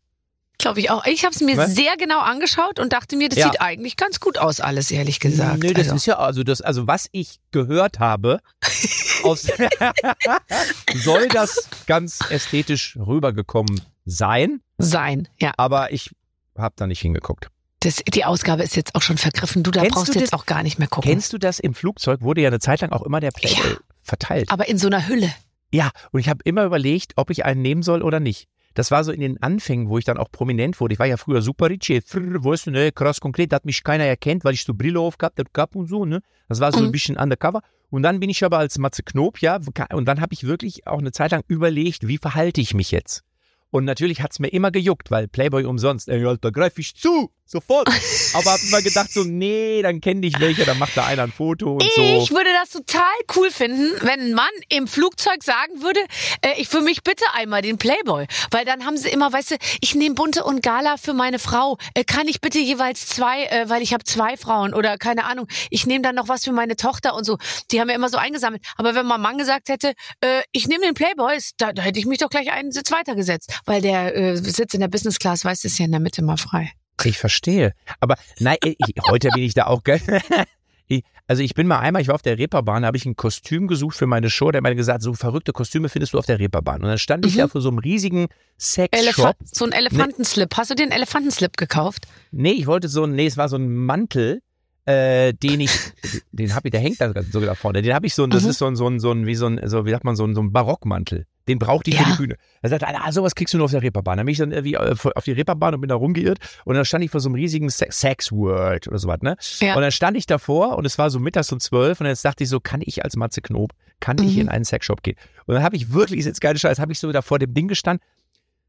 [0.57, 1.05] Glaube ich auch.
[1.05, 1.75] Ich habe es mir Was?
[1.75, 3.47] sehr genau angeschaut und dachte mir, das Ja.
[3.51, 5.61] sieht eigentlich ganz gut aus, alles ehrlich gesagt.
[5.61, 5.95] Nö, das also.
[5.95, 8.39] ist ja, also das, also was ich gehört habe,
[9.23, 9.47] aus,
[10.95, 15.51] soll das ganz ästhetisch rübergekommen sein, sein, ja.
[15.57, 16.11] aber ich
[16.57, 17.49] habe da nicht hingeguckt.
[17.85, 19.63] Das, die Ausgabe ist jetzt auch schon vergriffen.
[19.63, 21.09] Du, da Kennst brauchst du jetzt das- auch gar nicht mehr gucken.
[21.11, 22.21] Kennst du das im Flugzeug?
[22.21, 23.77] Wurde ja eine Zeit lang auch immer der Playboy Ja.
[24.01, 24.49] verteilt.
[24.51, 25.31] Aber in so einer Hülle.
[25.71, 28.47] Ja, und ich habe immer überlegt, ob ich einen nehmen soll oder nicht.
[28.75, 30.93] Das war so in den Anfängen, wo ich dann auch prominent wurde.
[30.93, 33.83] Ich war ja früher super rich, frrr, weißt du, ne, krass konkret, da hat mich
[33.83, 36.21] keiner erkennt, weil ich so Brille aufgehabt hab gehabt und so, ne.
[36.49, 36.91] Das war so ein Mhm.
[36.91, 37.61] bisschen undercover.
[37.89, 39.59] Und dann bin ich aber als Matze Knob, ja,
[39.93, 43.23] und dann habe ich wirklich auch eine Zeit lang überlegt, wie verhalte ich mich jetzt?
[43.71, 47.87] Und natürlich hat's mir immer gejuckt, weil Playboy umsonst, ey, Alter, greif ich zu, sofort.
[48.33, 51.31] Aber hab immer gedacht so, nee, dann kenn dich welche, dann macht da einer ein
[51.31, 52.01] Foto und so.
[52.01, 55.99] Ich würde das total cool finden, wenn ein Mann im Flugzeug sagen würde,
[56.41, 58.25] äh, ich für mich bitte einmal den Playboy.
[58.51, 61.77] Weil dann haben sie immer, weißt du, ich nehme bunte und Gala für meine Frau.
[61.93, 65.47] Äh, kann ich bitte jeweils zwei, äh, weil ich habe zwei Frauen oder keine Ahnung.
[65.69, 67.37] Ich nehme dann noch was für meine Tochter und so.
[67.71, 68.63] Die haben ja immer so eingesammelt.
[68.77, 72.05] Aber wenn mein Mann gesagt hätte, äh, ich nehme den Playboy, da, da hätte ich
[72.05, 73.59] mich doch gleich einen Sitz weitergesetzt.
[73.65, 76.21] Weil der äh, Sitz in der Business Class, weißt du, ist ja in der Mitte
[76.21, 76.71] mal frei.
[77.03, 77.73] Ich verstehe.
[77.99, 78.77] Aber nein, ich,
[79.07, 80.01] heute bin ich da auch geil.
[80.87, 83.15] Ich, also ich bin mal einmal, ich war auf der Reeperbahn, da habe ich ein
[83.15, 84.51] Kostüm gesucht für meine Show.
[84.51, 86.83] Der hat mir gesagt, so verrückte Kostüme findest du auf der Reeperbahn.
[86.83, 87.39] Und dann stand ich Mhm.
[87.39, 88.27] da vor so einem riesigen
[88.59, 89.35] Sexshop.
[89.43, 90.55] So ein Elefantenslip.
[90.55, 92.05] Hast du dir einen Elefantenslip gekauft?
[92.29, 94.41] Nee, ich wollte so ein, nee, es war so ein Mantel,
[94.85, 95.71] äh, den ich,
[96.31, 97.81] den habe ich, der hängt da sogar da vorne.
[97.81, 98.49] Den habe ich so ein, das Mhm.
[98.51, 100.23] ist so ein, so ein, so ein, wie so ein, so, wie sagt man, so
[100.23, 101.25] ein, so ein Barockmantel.
[101.47, 102.09] Den brauchte ich für Ja.
[102.11, 102.35] die Bühne.
[102.63, 104.17] Da sagte einer, ah, sowas kriegst du nur auf der Reeperbahn.
[104.17, 106.85] Dann bin ich dann irgendwie äh, auf die Reeperbahn und bin da rumgeirrt und dann
[106.85, 109.37] stand ich vor so einem riesigen Sex, Sex World oder sowas, ne?
[109.59, 109.75] Ja.
[109.75, 112.43] Und dann stand ich davor und es war so mittags um zwölf und jetzt dachte
[112.43, 114.41] ich so, kann ich als Matze Knob, kann ich Mhm.
[114.41, 115.17] in einen Sexshop gehen?
[115.45, 117.53] Und dann habe ich wirklich, ist jetzt keine Scheiß, habe ich so da vor dem
[117.53, 118.03] Ding gestanden,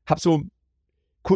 [0.06, 0.42] hab so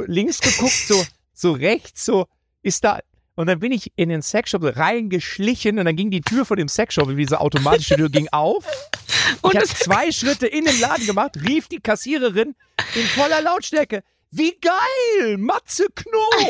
[0.06, 0.94] links geguckt, so,
[1.32, 2.26] so rechts, so,
[2.62, 2.98] ist da,
[3.40, 6.68] und dann bin ich in den Sexshop reingeschlichen und dann ging die Tür von dem
[6.68, 8.66] Sexshop, wie diese automatische Tür ging auf.
[9.42, 12.54] Und ich habe zwei Schritte in den Laden gemacht, rief die Kassiererin
[12.94, 14.02] in voller Lautstärke.
[14.32, 15.38] Wie geil!
[15.38, 16.34] Matze Knob!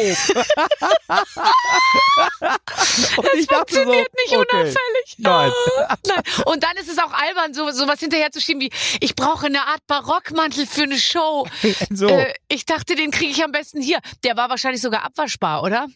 [3.16, 5.16] und Das funktioniert nicht unauffällig.
[5.16, 5.51] Nein.
[6.07, 6.22] Nein.
[6.45, 8.70] Und dann ist es auch albern, so sowas hinterher zu schieben wie,
[9.01, 11.49] ich brauche eine Art Barockmantel für eine Show.
[11.91, 12.09] So.
[12.09, 14.01] Äh, ich dachte, den kriege ich am besten hier.
[14.24, 15.86] Der war wahrscheinlich sogar abwaschbar, oder?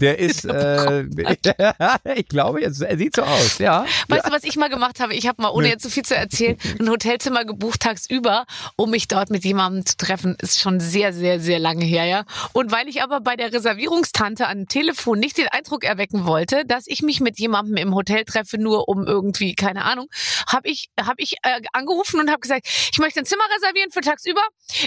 [0.00, 1.02] Der ist, äh,
[2.14, 3.84] ich glaube, jetzt, er sieht so aus, ja.
[4.08, 5.14] Weißt du, was ich mal gemacht habe?
[5.14, 8.46] Ich habe mal, ohne jetzt so viel zu erzählen, ein Hotelzimmer gebucht tagsüber,
[8.76, 10.36] um mich dort mit jemandem zu treffen.
[10.40, 12.24] Ist schon sehr, sehr, sehr lange her, ja.
[12.52, 16.84] Und weil ich aber bei der Reservierungstante am Telefon nicht den Eindruck erwecken wollte, dass
[16.86, 20.08] ich mich mit jemandem im Hotel treffe, nur um irgendwie, keine Ahnung,
[20.46, 24.00] habe ich, hab ich äh, angerufen und habe gesagt, ich möchte ein Zimmer reservieren für
[24.00, 24.42] tagsüber.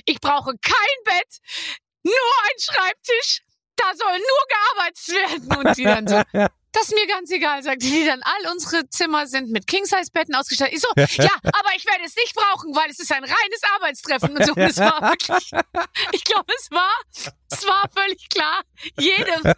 [0.05, 1.39] Ich brauche kein Bett,
[2.03, 3.41] nur ein Schreibtisch.
[3.84, 5.67] Da soll nur gearbeitet werden.
[5.67, 6.21] Und die dann so,
[6.73, 8.21] das ist mir ganz egal, sagt die dann.
[8.23, 10.73] All unsere Zimmer sind mit King-Size-Betten ausgestattet.
[10.73, 14.36] Ich so, ja, aber ich werde es nicht brauchen, weil es ist ein reines Arbeitstreffen
[14.36, 14.53] und so.
[14.53, 15.51] Und es war wirklich,
[16.11, 16.91] ich glaube, es war,
[17.51, 18.61] es war völlig klar,
[18.99, 19.53] jedem,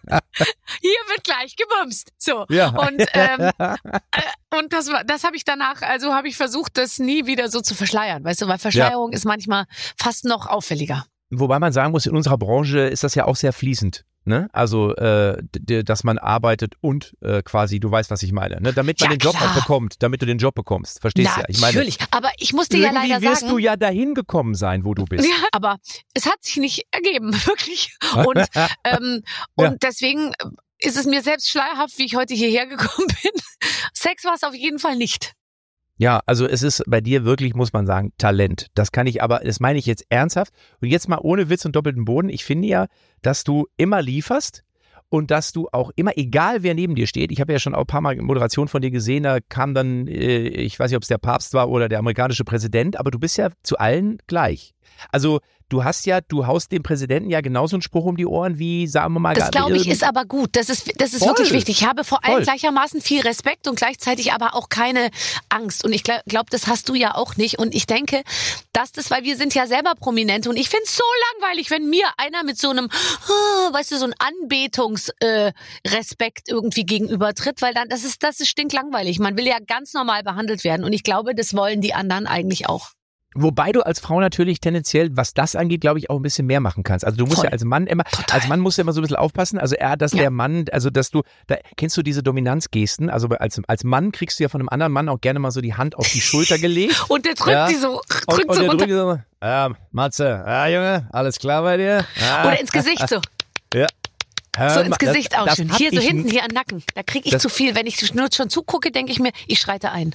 [0.82, 2.12] hier wird gleich gebumst.
[2.18, 2.46] So.
[2.50, 2.70] Ja.
[2.70, 7.00] Und, ähm, äh, und das war, das habe ich danach, also habe ich versucht, das
[7.00, 9.66] nie wieder so zu verschleiern, weißt du, weil Verschleierung ist manchmal
[9.98, 11.06] fast noch auffälliger.
[11.30, 14.06] Wobei man sagen muss, in unserer Branche ist das ja auch sehr fließend.
[14.28, 14.50] Ne?
[14.54, 15.38] Also, äh,
[15.84, 18.74] dass man arbeitet und äh, quasi, du weißt, was ich meine, ne?
[18.74, 19.54] damit man Ja, den Job klar.
[19.54, 21.00] bekommt, damit du den Job bekommst.
[21.00, 21.46] Verstehst du ja?
[21.48, 24.56] Ich meine, Natürlich, aber ich muss dir ja leider wirst sagen, du ja dahin gekommen
[24.56, 25.28] sein, wo du bist.
[25.30, 25.78] Ja, aber
[26.16, 27.96] es hat sich nicht ergeben, wirklich.
[28.26, 28.48] Und,
[28.84, 29.22] ähm,
[29.56, 29.76] und Ja.
[29.82, 30.34] deswegen
[30.80, 33.32] ist es mir selbst schleierhaft, wie ich heute hierher gekommen bin.
[33.94, 35.34] Sex war es auf jeden Fall nicht.
[35.98, 38.68] Ja, also es ist bei dir wirklich, muss man sagen, Talent.
[38.74, 40.54] Das kann ich aber, das meine ich jetzt ernsthaft.
[40.82, 42.30] Und jetzt mal ohne Witz und doppelten Boden.
[42.30, 42.88] Ich finde ja,
[43.22, 44.64] dass du immer lieferst
[45.08, 47.82] und dass du auch immer, egal wer neben dir steht, ich habe ja schon auch
[47.82, 51.04] ein paar Mal Moderation von dir gesehen, da kam dann, äh, ich weiß nicht, ob
[51.04, 54.75] es der Papst war oder der amerikanische Präsident, aber du bist ja zu allen gleich.
[55.12, 58.58] Also du hast ja, du haust dem Präsidenten ja genauso einen Spruch um die Ohren
[58.60, 60.56] wie, sagen wir mal, Das glaube ich ist aber gut.
[60.56, 61.30] Das ist, das ist Voll.
[61.30, 61.82] wirklich wichtig.
[61.82, 62.44] Ich habe vor allem Voll.
[62.44, 65.10] gleichermaßen viel Respekt und gleichzeitig aber auch keine
[65.50, 65.84] Angst.
[65.84, 67.60] Und ich glaube, glaub, das hast du ja auch nicht.
[67.60, 68.24] Und ich denke,
[68.74, 71.90] dass das, weil wir sind ja selber Prominente und ich finde es so langweilig, wenn
[71.90, 77.74] mir einer mit so einem, ah, weißt du, so ein Anbetungs-Respekt äh, irgendwie gegenübertritt, weil
[77.74, 79.20] dann, das ist, das ist stinklangweilig.
[79.20, 80.84] Man will ja ganz normal behandelt werden.
[80.84, 82.92] Und ich glaube, das wollen die anderen eigentlich auch.
[83.38, 86.62] Wobei du als Frau natürlich tendenziell, was das angeht, glaube ich, auch ein bisschen mehr
[86.62, 87.04] machen kannst.
[87.04, 87.46] Also du musst Voll.
[87.46, 88.40] ja als Mann immer, Total.
[88.40, 89.60] als Mann musst du immer so ein bisschen aufpassen.
[89.60, 90.20] Also er, dass Ja.
[90.20, 93.10] der Mann, also dass du, da kennst du diese Dominanzgesten.
[93.10, 95.60] Also als, als Mann kriegst du ja von einem anderen Mann auch gerne mal so
[95.60, 97.06] die Hand auf die Schulter gelegt.
[97.10, 97.68] Und der drückt Ja.
[97.68, 98.88] die so, Und, drückt und so der runter.
[98.88, 98.98] drückt
[99.42, 102.06] so, ja, Matze, ja Junge, alles klar bei dir?
[102.22, 102.46] Ja.
[102.48, 103.20] Oder ins Gesicht so.
[103.74, 103.88] Ja.
[104.56, 105.70] Hör So ins Gesicht das- auch das schön.
[105.70, 106.82] hab Hier so hinten, hier am Nacken.
[106.96, 107.76] Da kriege ich zu viel.
[107.76, 110.14] Wenn ich nur schon zugucke, denke ich mir, ich schreite ein.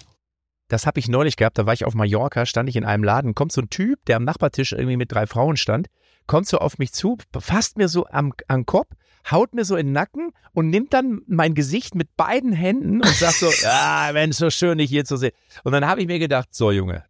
[0.71, 3.35] Das habe ich neulich gehabt, da war ich auf Mallorca, stand ich in einem Laden,
[3.35, 5.89] kommt so ein Typ, der am Nachbartisch irgendwie mit drei Frauen stand,
[6.29, 8.93] kommt so auf mich zu, fasst mir so am, am Kopf,
[9.29, 13.14] haut mir so in den Nacken und nimmt dann mein Gesicht mit beiden Händen und
[13.14, 15.33] sagt so, ja, Mensch, so schön, dich hier zu sehen.
[15.64, 17.05] Und dann habe ich mir gedacht, so Junge,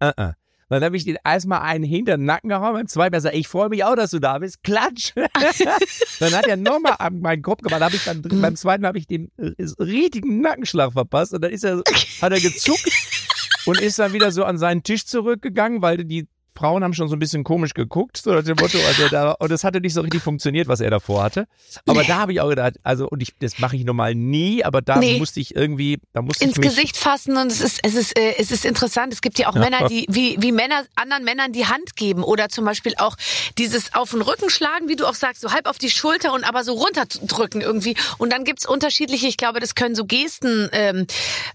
[0.00, 0.34] uh -uh.
[0.72, 3.68] Dann habe ich den erstmal einen hinter den Nacken gehauen, beim zweiten gesagt, ich freue
[3.68, 4.62] mich auch, dass du da bist.
[4.62, 5.12] Klatsch.
[6.18, 7.82] dann hat er nochmal an meinen Kopf gemacht.
[7.82, 8.22] Hab ich dann.
[8.22, 11.34] Beim zweiten habe ich den äh, richtigen Nackenschlag verpasst.
[11.34, 11.82] Und dann ist er,
[12.22, 12.90] hat er gezuckt
[13.66, 17.16] und ist dann wieder so an seinen Tisch zurückgegangen, weil die Frauen haben schon so
[17.16, 20.00] ein bisschen komisch geguckt, so nach dem Motto, also da, und es hatte nicht so
[20.02, 21.46] richtig funktioniert, was er davor hatte.
[21.86, 22.06] Aber Nee.
[22.06, 24.98] da habe ich auch gedacht, also, und ich, das mache ich normal nie, aber da
[24.98, 25.18] Nee.
[25.18, 28.18] musste ich irgendwie, da musste Ins ich mich, Gesicht fassen und es ist, es ist,
[28.18, 29.12] äh, es ist interessant.
[29.12, 32.48] Es gibt ja auch Männer, die wie, wie Männer anderen Männern die Hand geben oder
[32.48, 33.16] zum Beispiel auch
[33.58, 36.44] dieses auf den Rücken schlagen, wie du auch sagst, so halb auf die Schulter und
[36.44, 37.96] aber so runterdrücken irgendwie.
[38.18, 41.06] Und dann gibt's unterschiedliche, ich glaube, das können so Gesten ähm,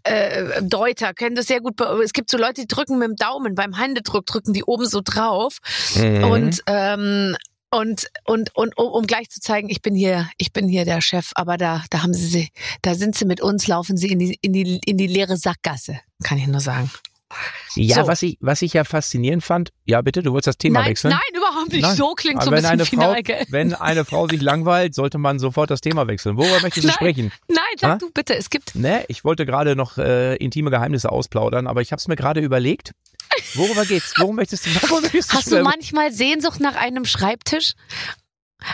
[0.03, 1.79] äh, Deuter können das sehr gut.
[2.03, 5.01] Es gibt so Leute, die drücken mit dem Daumen beim Händedruck drücken die oben so
[5.03, 5.57] drauf
[5.95, 6.23] Mhm.
[6.23, 7.35] und ähm,
[7.69, 11.01] und, und, und um, um gleich zu zeigen, ich bin hier, ich bin hier der
[11.01, 12.49] Chef, aber da, da haben sie, sie,
[12.81, 15.99] da sind sie mit uns, laufen sie in die, in die, in die leere Sackgasse,
[16.23, 16.89] kann ich nur sagen.
[17.75, 18.07] ja, so.
[18.07, 21.11] was ich, was ich ja faszinierend fand, ja bitte, du wolltest das Thema nein, wechseln?
[21.11, 21.81] nein, überhaupt nicht.
[21.81, 21.95] Nein.
[21.97, 23.45] So klingt so ein wenn bisschen eine Frau, final, gell?
[23.49, 26.37] wenn eine Frau sich langweilt, sollte man sofort das Thema wechseln.
[26.37, 26.95] Worüber möchtest du Nein.
[26.95, 27.31] sprechen?
[27.49, 27.97] Nein, sag Ha?
[27.97, 31.91] du bitte, es gibt, Ne, ich wollte gerade noch äh, intime Geheimnisse ausplaudern, aber ich
[31.91, 32.93] habe es mir gerade überlegt.
[33.55, 34.13] Worüber geht's?
[34.17, 34.69] Worum möchtest du?
[35.01, 37.73] Möchtest hast du manchmal Sehnsucht nach einem Schreibtisch?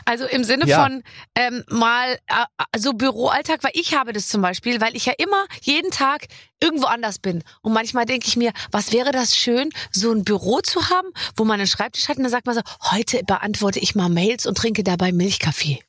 [0.05, 0.84] Also im Sinne Ja.
[0.84, 1.03] von
[1.36, 5.45] ähm, mal äh, so Büroalltag, weil ich habe das zum Beispiel, weil ich ja immer
[5.61, 6.28] jeden Tag
[6.61, 7.43] irgendwo anders bin.
[7.61, 11.43] Und manchmal denke ich mir, was wäre das schön, so ein Büro zu haben, wo
[11.43, 12.61] man einen Schreibtisch hat und dann sagt man so,
[12.91, 15.80] heute beantworte ich mal Mails und trinke dabei Milchkaffee.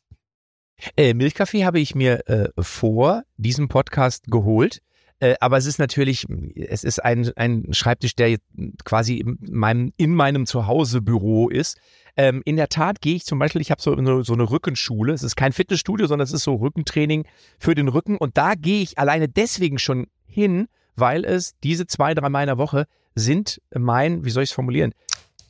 [0.97, 4.81] Äh, Milchkaffee habe ich mir äh, vor diesem Podcast geholt.
[5.21, 8.37] Äh, aber es ist natürlich, es ist ein, ein Schreibtisch, der
[8.85, 11.79] quasi in meinem, in meinem Zuhausebüro ist.
[12.17, 15.13] Ähm, in der Tat gehe ich zum Beispiel, ich habe so eine, so eine Rückenschule.
[15.13, 17.27] Es ist kein Fitnessstudio, sondern es ist so Rückentraining
[17.59, 18.17] für den Rücken.
[18.17, 22.49] Und da gehe ich alleine deswegen schon hin, weil es diese zwei, drei Mal in
[22.49, 24.93] der Woche sind mein, wie soll ich es formulieren?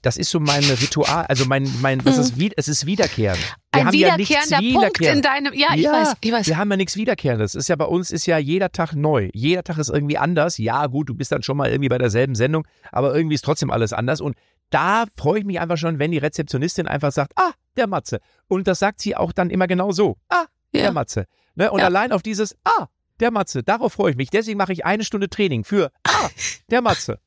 [0.04, 3.38] Das ist so mein Ritual, also mein, mein, das ist, wie, es ist wiederkehrend.
[3.72, 5.22] Wir Ein haben ja nichts wiederkehrender Punkt in Wiederkehrendes.
[5.22, 5.54] deinem.
[5.54, 6.46] Ja, ich weiß, ich weiß.
[6.46, 7.54] Wir haben ja nichts Wiederkehrendes.
[7.54, 9.30] Ist ja bei uns ist ja jeder Tag neu.
[9.32, 10.58] Jeder Tag ist irgendwie anders.
[10.58, 13.70] Ja, gut, du bist dann schon mal irgendwie bei derselben Sendung, aber irgendwie ist trotzdem
[13.70, 14.20] alles anders.
[14.20, 14.36] Und
[14.70, 18.20] da freue ich mich einfach schon, wenn die Rezeptionistin einfach sagt, ah, der Matze.
[18.46, 20.16] Und das sagt sie auch dann immer genau so.
[20.28, 20.82] Ah, Ja.
[20.82, 21.26] der Matze.
[21.54, 21.70] Ne?
[21.70, 21.86] Und Ja.
[21.86, 22.86] allein auf dieses, ah,
[23.20, 24.30] der Matze, darauf freue ich mich.
[24.30, 26.28] Deswegen mache ich eine Stunde Training für, ah,
[26.70, 27.18] der Matze.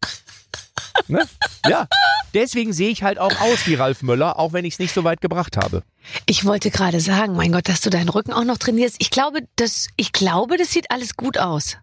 [1.07, 1.27] ne?
[1.67, 1.87] Ja.
[2.33, 5.03] Deswegen sehe ich halt auch aus wie Ralf Möller, auch wenn ich es nicht so
[5.03, 5.83] weit gebracht habe.
[6.25, 8.97] Ich wollte gerade sagen, mein Gott, dass du deinen Rücken auch noch trainierst.
[8.99, 11.77] Ich glaube, das, ich glaube, das sieht alles gut aus.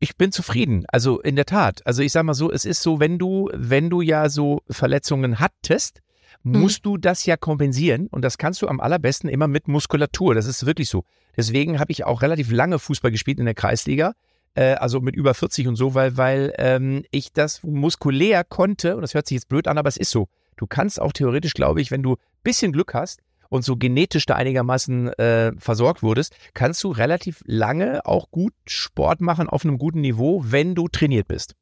[0.00, 0.84] Ich bin zufrieden.
[0.88, 1.86] Also in der Tat.
[1.86, 5.38] Also ich sag mal so, es ist so, wenn du, wenn du ja so Verletzungen
[5.38, 6.00] hattest,
[6.44, 10.34] musst du das ja kompensieren und das kannst du am allerbesten immer mit Muskulatur.
[10.34, 11.04] Das ist wirklich so.
[11.36, 14.14] Deswegen habe ich auch relativ lange Fußball gespielt in der Kreisliga,
[14.54, 19.02] äh, also mit über 40 und so, weil, weil ähm, ich das muskulär konnte und
[19.02, 20.28] das hört sich jetzt blöd an, aber es ist so.
[20.56, 24.34] Du kannst auch theoretisch, glaube ich, wenn du bisschen Glück hast und so genetisch da
[24.34, 30.02] einigermaßen äh, versorgt wurdest, kannst du relativ lange auch gut Sport machen auf einem guten
[30.02, 31.54] Niveau, wenn du trainiert bist.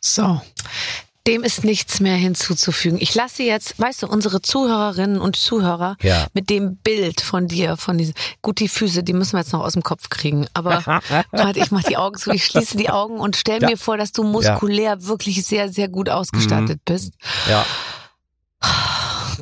[0.00, 0.40] So.
[1.26, 2.98] Dem ist nichts mehr hinzuzufügen.
[3.00, 6.26] Ich lasse jetzt, weißt du, unsere Zuhörerinnen und Zuhörer Ja.
[6.34, 9.60] mit dem Bild von dir, von diesen, gut, die Füße, die müssen wir jetzt noch
[9.64, 10.46] aus dem Kopf kriegen.
[10.54, 10.84] Aber
[11.32, 13.68] warte, ich mache die Augen zu, ich schließe die Augen und stell Ja.
[13.70, 17.12] mir vor, dass du muskulär wirklich sehr, sehr gut ausgestattet bist.
[17.48, 17.64] Ja.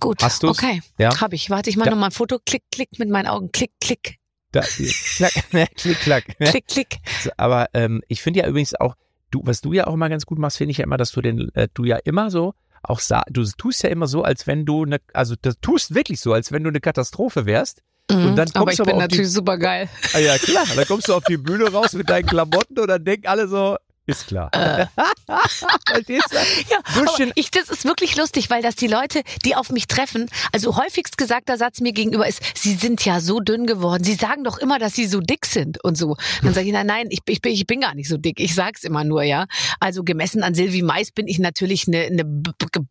[0.01, 0.59] Gut, Hast du's?
[0.59, 1.21] okay, Ja.
[1.21, 1.51] habe ich.
[1.51, 1.95] Warte, ich mache Ja.
[1.95, 2.39] noch mal ein Foto.
[2.45, 3.51] Klick, klick mit meinen Augen.
[3.53, 4.17] Klick, klick,
[4.53, 4.61] Da,
[5.17, 5.33] klack,
[5.77, 6.25] klick, klack.
[6.39, 6.97] klick, klick.
[7.37, 8.95] Aber ähm, ich finde ja übrigens auch,
[9.35, 11.21] du, was du ja auch immer ganz gut machst, finde ich ja immer, dass du
[11.21, 12.55] den, äh, du ja immer so
[12.87, 16.35] auch du tust ja immer so, als wenn du eine, also du tust wirklich so,
[16.35, 17.81] als wenn du eine Katastrophe wärst.
[18.11, 18.53] Und dann Mhm.
[18.55, 19.89] aber kommst ich du aber bin auf die- natürlich super geil.
[20.13, 23.03] Ah, ja klar, dann kommst du auf die Bühne raus mit deinen Klamotten und dann
[23.03, 23.77] denken alle so,
[24.07, 24.51] ist klar.
[24.53, 24.87] Äh.
[25.29, 26.79] Ja,
[27.35, 31.17] ich, das ist wirklich lustig, weil das die Leute, die auf mich treffen, also häufigst
[31.19, 34.05] gesagter Satz mir gegenüber ist, sie sind ja so dünn geworden.
[34.05, 36.17] Sie sagen doch immer, dass sie so dick sind und so.
[36.43, 38.41] Dann sage ich, nein, nein, ich, ich, bin, ich bin gar nicht so dick.
[38.41, 39.47] Ich sag's immer nur, ja.
[39.81, 42.25] Also gemessen an Silvi Mais bin ich natürlich eine, eine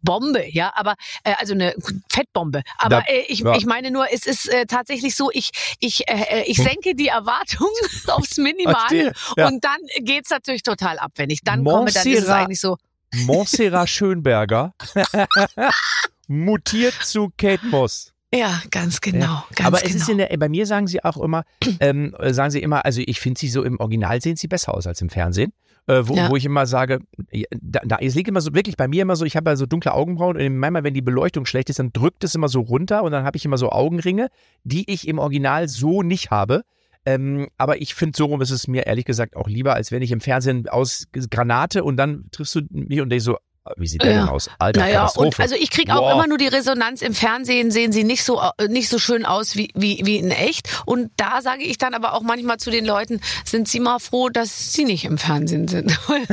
[0.02, 1.76] Bombe, ja, aber äh, also eine
[2.12, 2.64] Fettbombe.
[2.78, 3.56] Aber Da- äh, ich, ja.
[3.56, 7.08] ich meine nur, es ist äh, tatsächlich so, ich, ich, äh, äh, ich senke die
[7.08, 7.72] Erwartungen
[8.08, 9.48] aufs Minimale ja.
[9.48, 12.60] und dann geht's natürlich total ab, wenn ich dann komme, dann ist es Montserrat- eigentlich
[12.62, 12.78] so.
[13.26, 14.74] Montserrat Schönberger
[16.28, 18.12] mutiert zu Kate Moss.
[18.34, 19.44] Ja, ganz genau.
[19.56, 19.90] Ganz Aber genau.
[19.90, 21.44] es ist in der, bei mir sagen sie auch immer,
[21.80, 24.74] ähm, äh, sagen sie immer, also ich finde sie so im Original sehen sie besser
[24.74, 25.54] aus als im Fernsehen.
[25.86, 26.32] Äh, wo, Ja.
[26.32, 27.00] wo ich immer sage,
[27.32, 29.56] ja, da, da, es liegt immer so wirklich bei mir immer so, ich habe ja
[29.58, 32.62] so dunkle Augenbrauen und manchmal, wenn die Beleuchtung schlecht ist, dann drückt es immer so
[32.62, 34.30] runter und dann habe ich immer so Augenringe,
[34.64, 36.64] die ich im Original so nicht habe.
[37.06, 40.02] Ähm, aber ich finde, so rum ist es mir ehrlich gesagt auch lieber, als wenn
[40.02, 43.38] ich im Fernsehen aus Granate und dann triffst du mich und denkst so,
[43.78, 44.20] wie sieht der Ja.
[44.22, 44.50] denn aus?
[44.60, 45.42] Alter, naja, und Katastrophe.
[45.42, 48.68] also ich kriege auch immer nur die Resonanz im Fernsehen, sehen sie nicht so äh,
[48.68, 50.68] nicht so schön aus wie, wie, wie in echt.
[50.86, 54.30] Und da sage ich dann aber auch manchmal zu den Leuten, sind sie mal froh,
[54.30, 55.92] dass sie nicht im Fernsehen sind.
[56.08, 56.28] Weil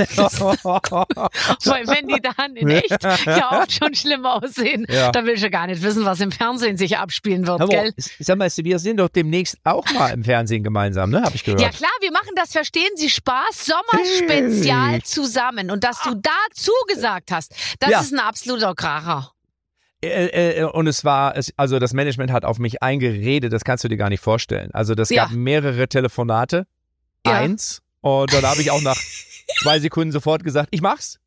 [1.87, 5.11] wenn die dann in echt ja auch schon schlimm aussehen, Ja.
[5.12, 7.93] dann will ich ja gar nicht wissen, was im Fernsehen sich abspielen wird, mal, gell?
[8.18, 11.22] Sag mal, wir sind doch demnächst auch mal im Fernsehen gemeinsam, ne?
[11.22, 11.61] Habe ich gehört.
[11.62, 15.70] Ja klar, wir machen das Verstehen Sie Spaß Sommerspezial zusammen.
[15.70, 16.72] Und dass du dazu
[17.27, 18.01] gesagt hast, das Ja.
[18.01, 19.33] ist ein absoluter Kracher.
[20.03, 23.85] Äh, äh, und es war, es, also das Management hat auf mich eingeredet, das kannst
[23.85, 24.71] du dir gar nicht vorstellen.
[24.73, 25.25] Also das Ja.
[25.25, 26.66] gab mehrere Telefonate,
[27.27, 27.35] Ja.
[27.35, 28.97] eins, und dann habe ich auch nach
[29.62, 31.18] zwei Sekunden sofort gesagt, ich mach's.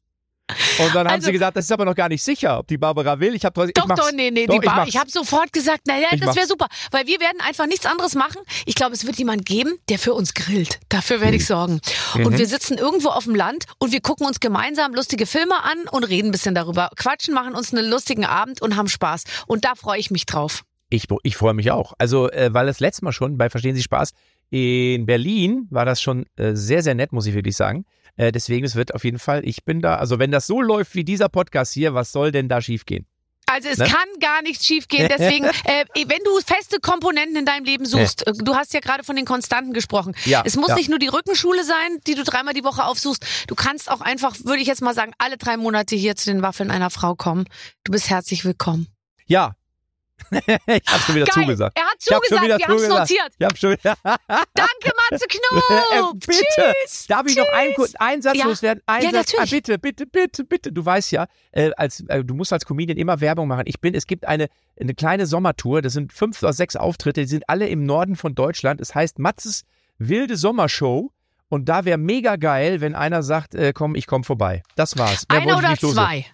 [0.79, 2.77] Und dann haben Also- sie gesagt, das ist aber noch gar nicht sicher, ob die
[2.77, 3.35] Barbara will.
[3.35, 4.75] Ich habe trotzdem, Doch, ich doch, nee, nee, Doch, die Bar.
[4.77, 4.89] mach's.
[4.89, 6.67] Ich, habe sofort gesagt, naja, Ich das wäre super.
[6.91, 8.41] Weil wir werden einfach nichts anderes machen.
[8.65, 10.79] Ich glaube, es wird jemand geben, der für uns grillt.
[10.89, 11.37] Dafür werde Mhm.
[11.39, 11.81] ich sorgen.
[12.15, 15.87] Und wir sitzen irgendwo auf dem Land und wir gucken uns gemeinsam lustige Filme an
[15.91, 16.89] und reden ein bisschen darüber.
[16.97, 19.23] Quatschen, machen uns einen lustigen Abend und haben Spaß.
[19.47, 20.63] Und da freue ich mich drauf.
[20.89, 21.93] Ich, ich freue mich auch.
[21.97, 24.11] Also, äh, weil das letzte Mal schon bei Verstehen Sie Spaß
[24.51, 27.85] in Berlin war das schon äh, sehr, sehr nett, muss ich wirklich sagen.
[28.15, 30.95] Äh, deswegen, es wird auf jeden Fall, ich bin da, also wenn das so läuft
[30.95, 33.05] wie dieser Podcast hier, was soll denn da schiefgehen?
[33.45, 33.85] Also es Ne?
[33.85, 35.09] kann gar nichts schiefgehen.
[35.09, 39.15] Deswegen, äh, wenn du feste Komponenten in deinem Leben suchst, du hast ja gerade von
[39.15, 40.15] den Konstanten gesprochen.
[40.25, 40.75] Ja, es muss ja.
[40.75, 43.23] nicht nur die Rückenschule sein, die du dreimal die Woche aufsuchst.
[43.47, 46.41] Du kannst auch einfach, würde ich jetzt mal sagen, alle drei Monate hier zu den
[46.41, 47.45] Waffeln einer Frau kommen.
[47.83, 48.87] Du bist herzlich willkommen.
[49.25, 49.55] Ja.
[50.67, 51.43] ich habe schon wieder Geil.
[51.43, 51.77] zugesagt.
[51.77, 53.31] Er hat Ich hab schon zugesagt, wieder wir haben es notiert.
[53.37, 53.95] Ich habe schon wieder.
[54.53, 56.19] Danke, Matze Äh, Knob.
[56.19, 57.07] bitte, Tschüss.
[57.07, 58.45] darf ich noch einen, einen Satz Ja.
[58.45, 58.83] loswerden?
[58.85, 59.33] Einen Ja, Satz.
[59.39, 60.71] Ah, bitte, bitte, bitte, bitte.
[60.71, 63.63] Du weißt ja, äh, als, äh, du musst als Comedian immer Werbung machen.
[63.65, 64.47] Ich bin, es gibt eine,
[64.79, 68.35] eine kleine Sommertour, das sind fünf oder sechs Auftritte, die sind alle im Norden von
[68.35, 68.81] Deutschland.
[68.81, 69.63] Es heißt Matzes
[69.97, 71.11] wilde Sommershow.
[71.49, 74.63] Und da wäre mega geil, wenn einer sagt, äh, komm, ich komm vorbei.
[74.75, 75.25] Das war's.
[75.31, 76.25] Mehr ich oder zwei?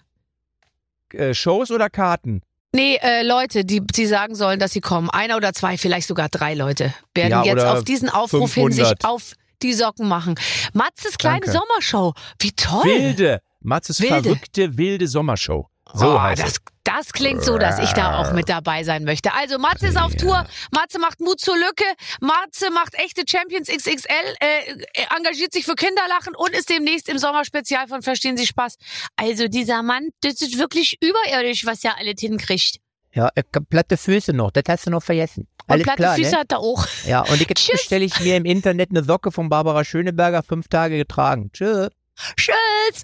[1.12, 2.40] äh, Shows oder Karten?
[2.72, 5.10] Nee, äh, Leute, die, die sagen sollen, dass sie kommen.
[5.10, 8.84] Einer oder zwei, vielleicht sogar drei Leute werden Ja, jetzt auf diesen Aufruf hin sich
[8.86, 9.04] 500.
[9.04, 10.36] auf die Socken machen.
[10.72, 11.58] Matzes kleine Danke.
[11.58, 12.14] Sommershow.
[12.38, 12.84] Wie toll.
[12.84, 13.40] Wilde.
[13.60, 14.22] Matzes Wilde.
[14.22, 15.69] verrückte wilde Sommershow.
[15.94, 16.58] So oh, heißt das, es.
[16.84, 19.32] das klingt so, dass ich da auch mit dabei sein möchte.
[19.34, 21.84] Also Matze ist auf Tour, Matze macht Mut zur Lücke,
[22.20, 24.08] Matze macht echte Champions XXL,
[24.40, 28.76] äh, er engagiert sich für Kinderlachen und ist demnächst im Sommerspezial von Verstehen Sie Spaß.
[29.16, 32.78] Also dieser Mann, das ist wirklich überirdisch, was er alles hinkriegt.
[33.12, 35.48] Ja, äh, platte Füße noch, das hast du noch vergessen.
[35.66, 36.38] Und Alles platte klar, Füße ne?
[36.38, 36.86] hat er auch.
[37.06, 40.96] Ja, und jetzt bestelle ich mir im Internet eine Socke von Barbara Schöneberger, fünf Tage
[40.96, 41.50] getragen.
[41.52, 41.88] Tschüss.
[42.36, 43.02] Tschüss.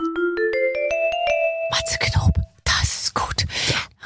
[1.70, 2.34] Matze Knob,
[3.16, 3.46] gut.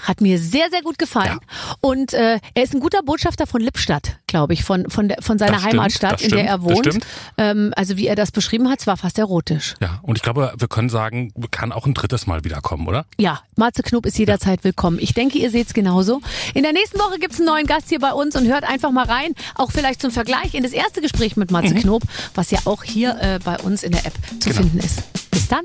[0.02, 1.38] Hat mir sehr, sehr gut gefallen.
[1.82, 5.38] Und äh, er ist ein guter Botschafter von Lippstadt, glaube ich, von, von, der, von
[5.38, 6.86] seiner Das stimmt, Heimatstadt, das in der stimmt, er das wohnt.
[6.86, 7.06] stimmt.
[7.36, 9.74] Ähm, also wie er das beschrieben hat, es war fast erotisch.
[9.82, 13.04] Ja, und ich glaube, wir können sagen, kann auch ein drittes Mal wiederkommen, oder?
[13.18, 14.98] Ja, Matze Knob ist jederzeit willkommen.
[15.00, 16.22] Ich denke, ihr seht's genauso.
[16.54, 19.04] In der nächsten Woche gibt's einen neuen Gast hier bei uns und hört einfach mal
[19.04, 22.02] rein, auch vielleicht zum Vergleich in das erste Gespräch mit Matze Knob,
[22.34, 24.62] was ja auch hier äh, bei uns in der App zu Genau.
[24.62, 25.02] finden ist.
[25.30, 25.64] Bis dann.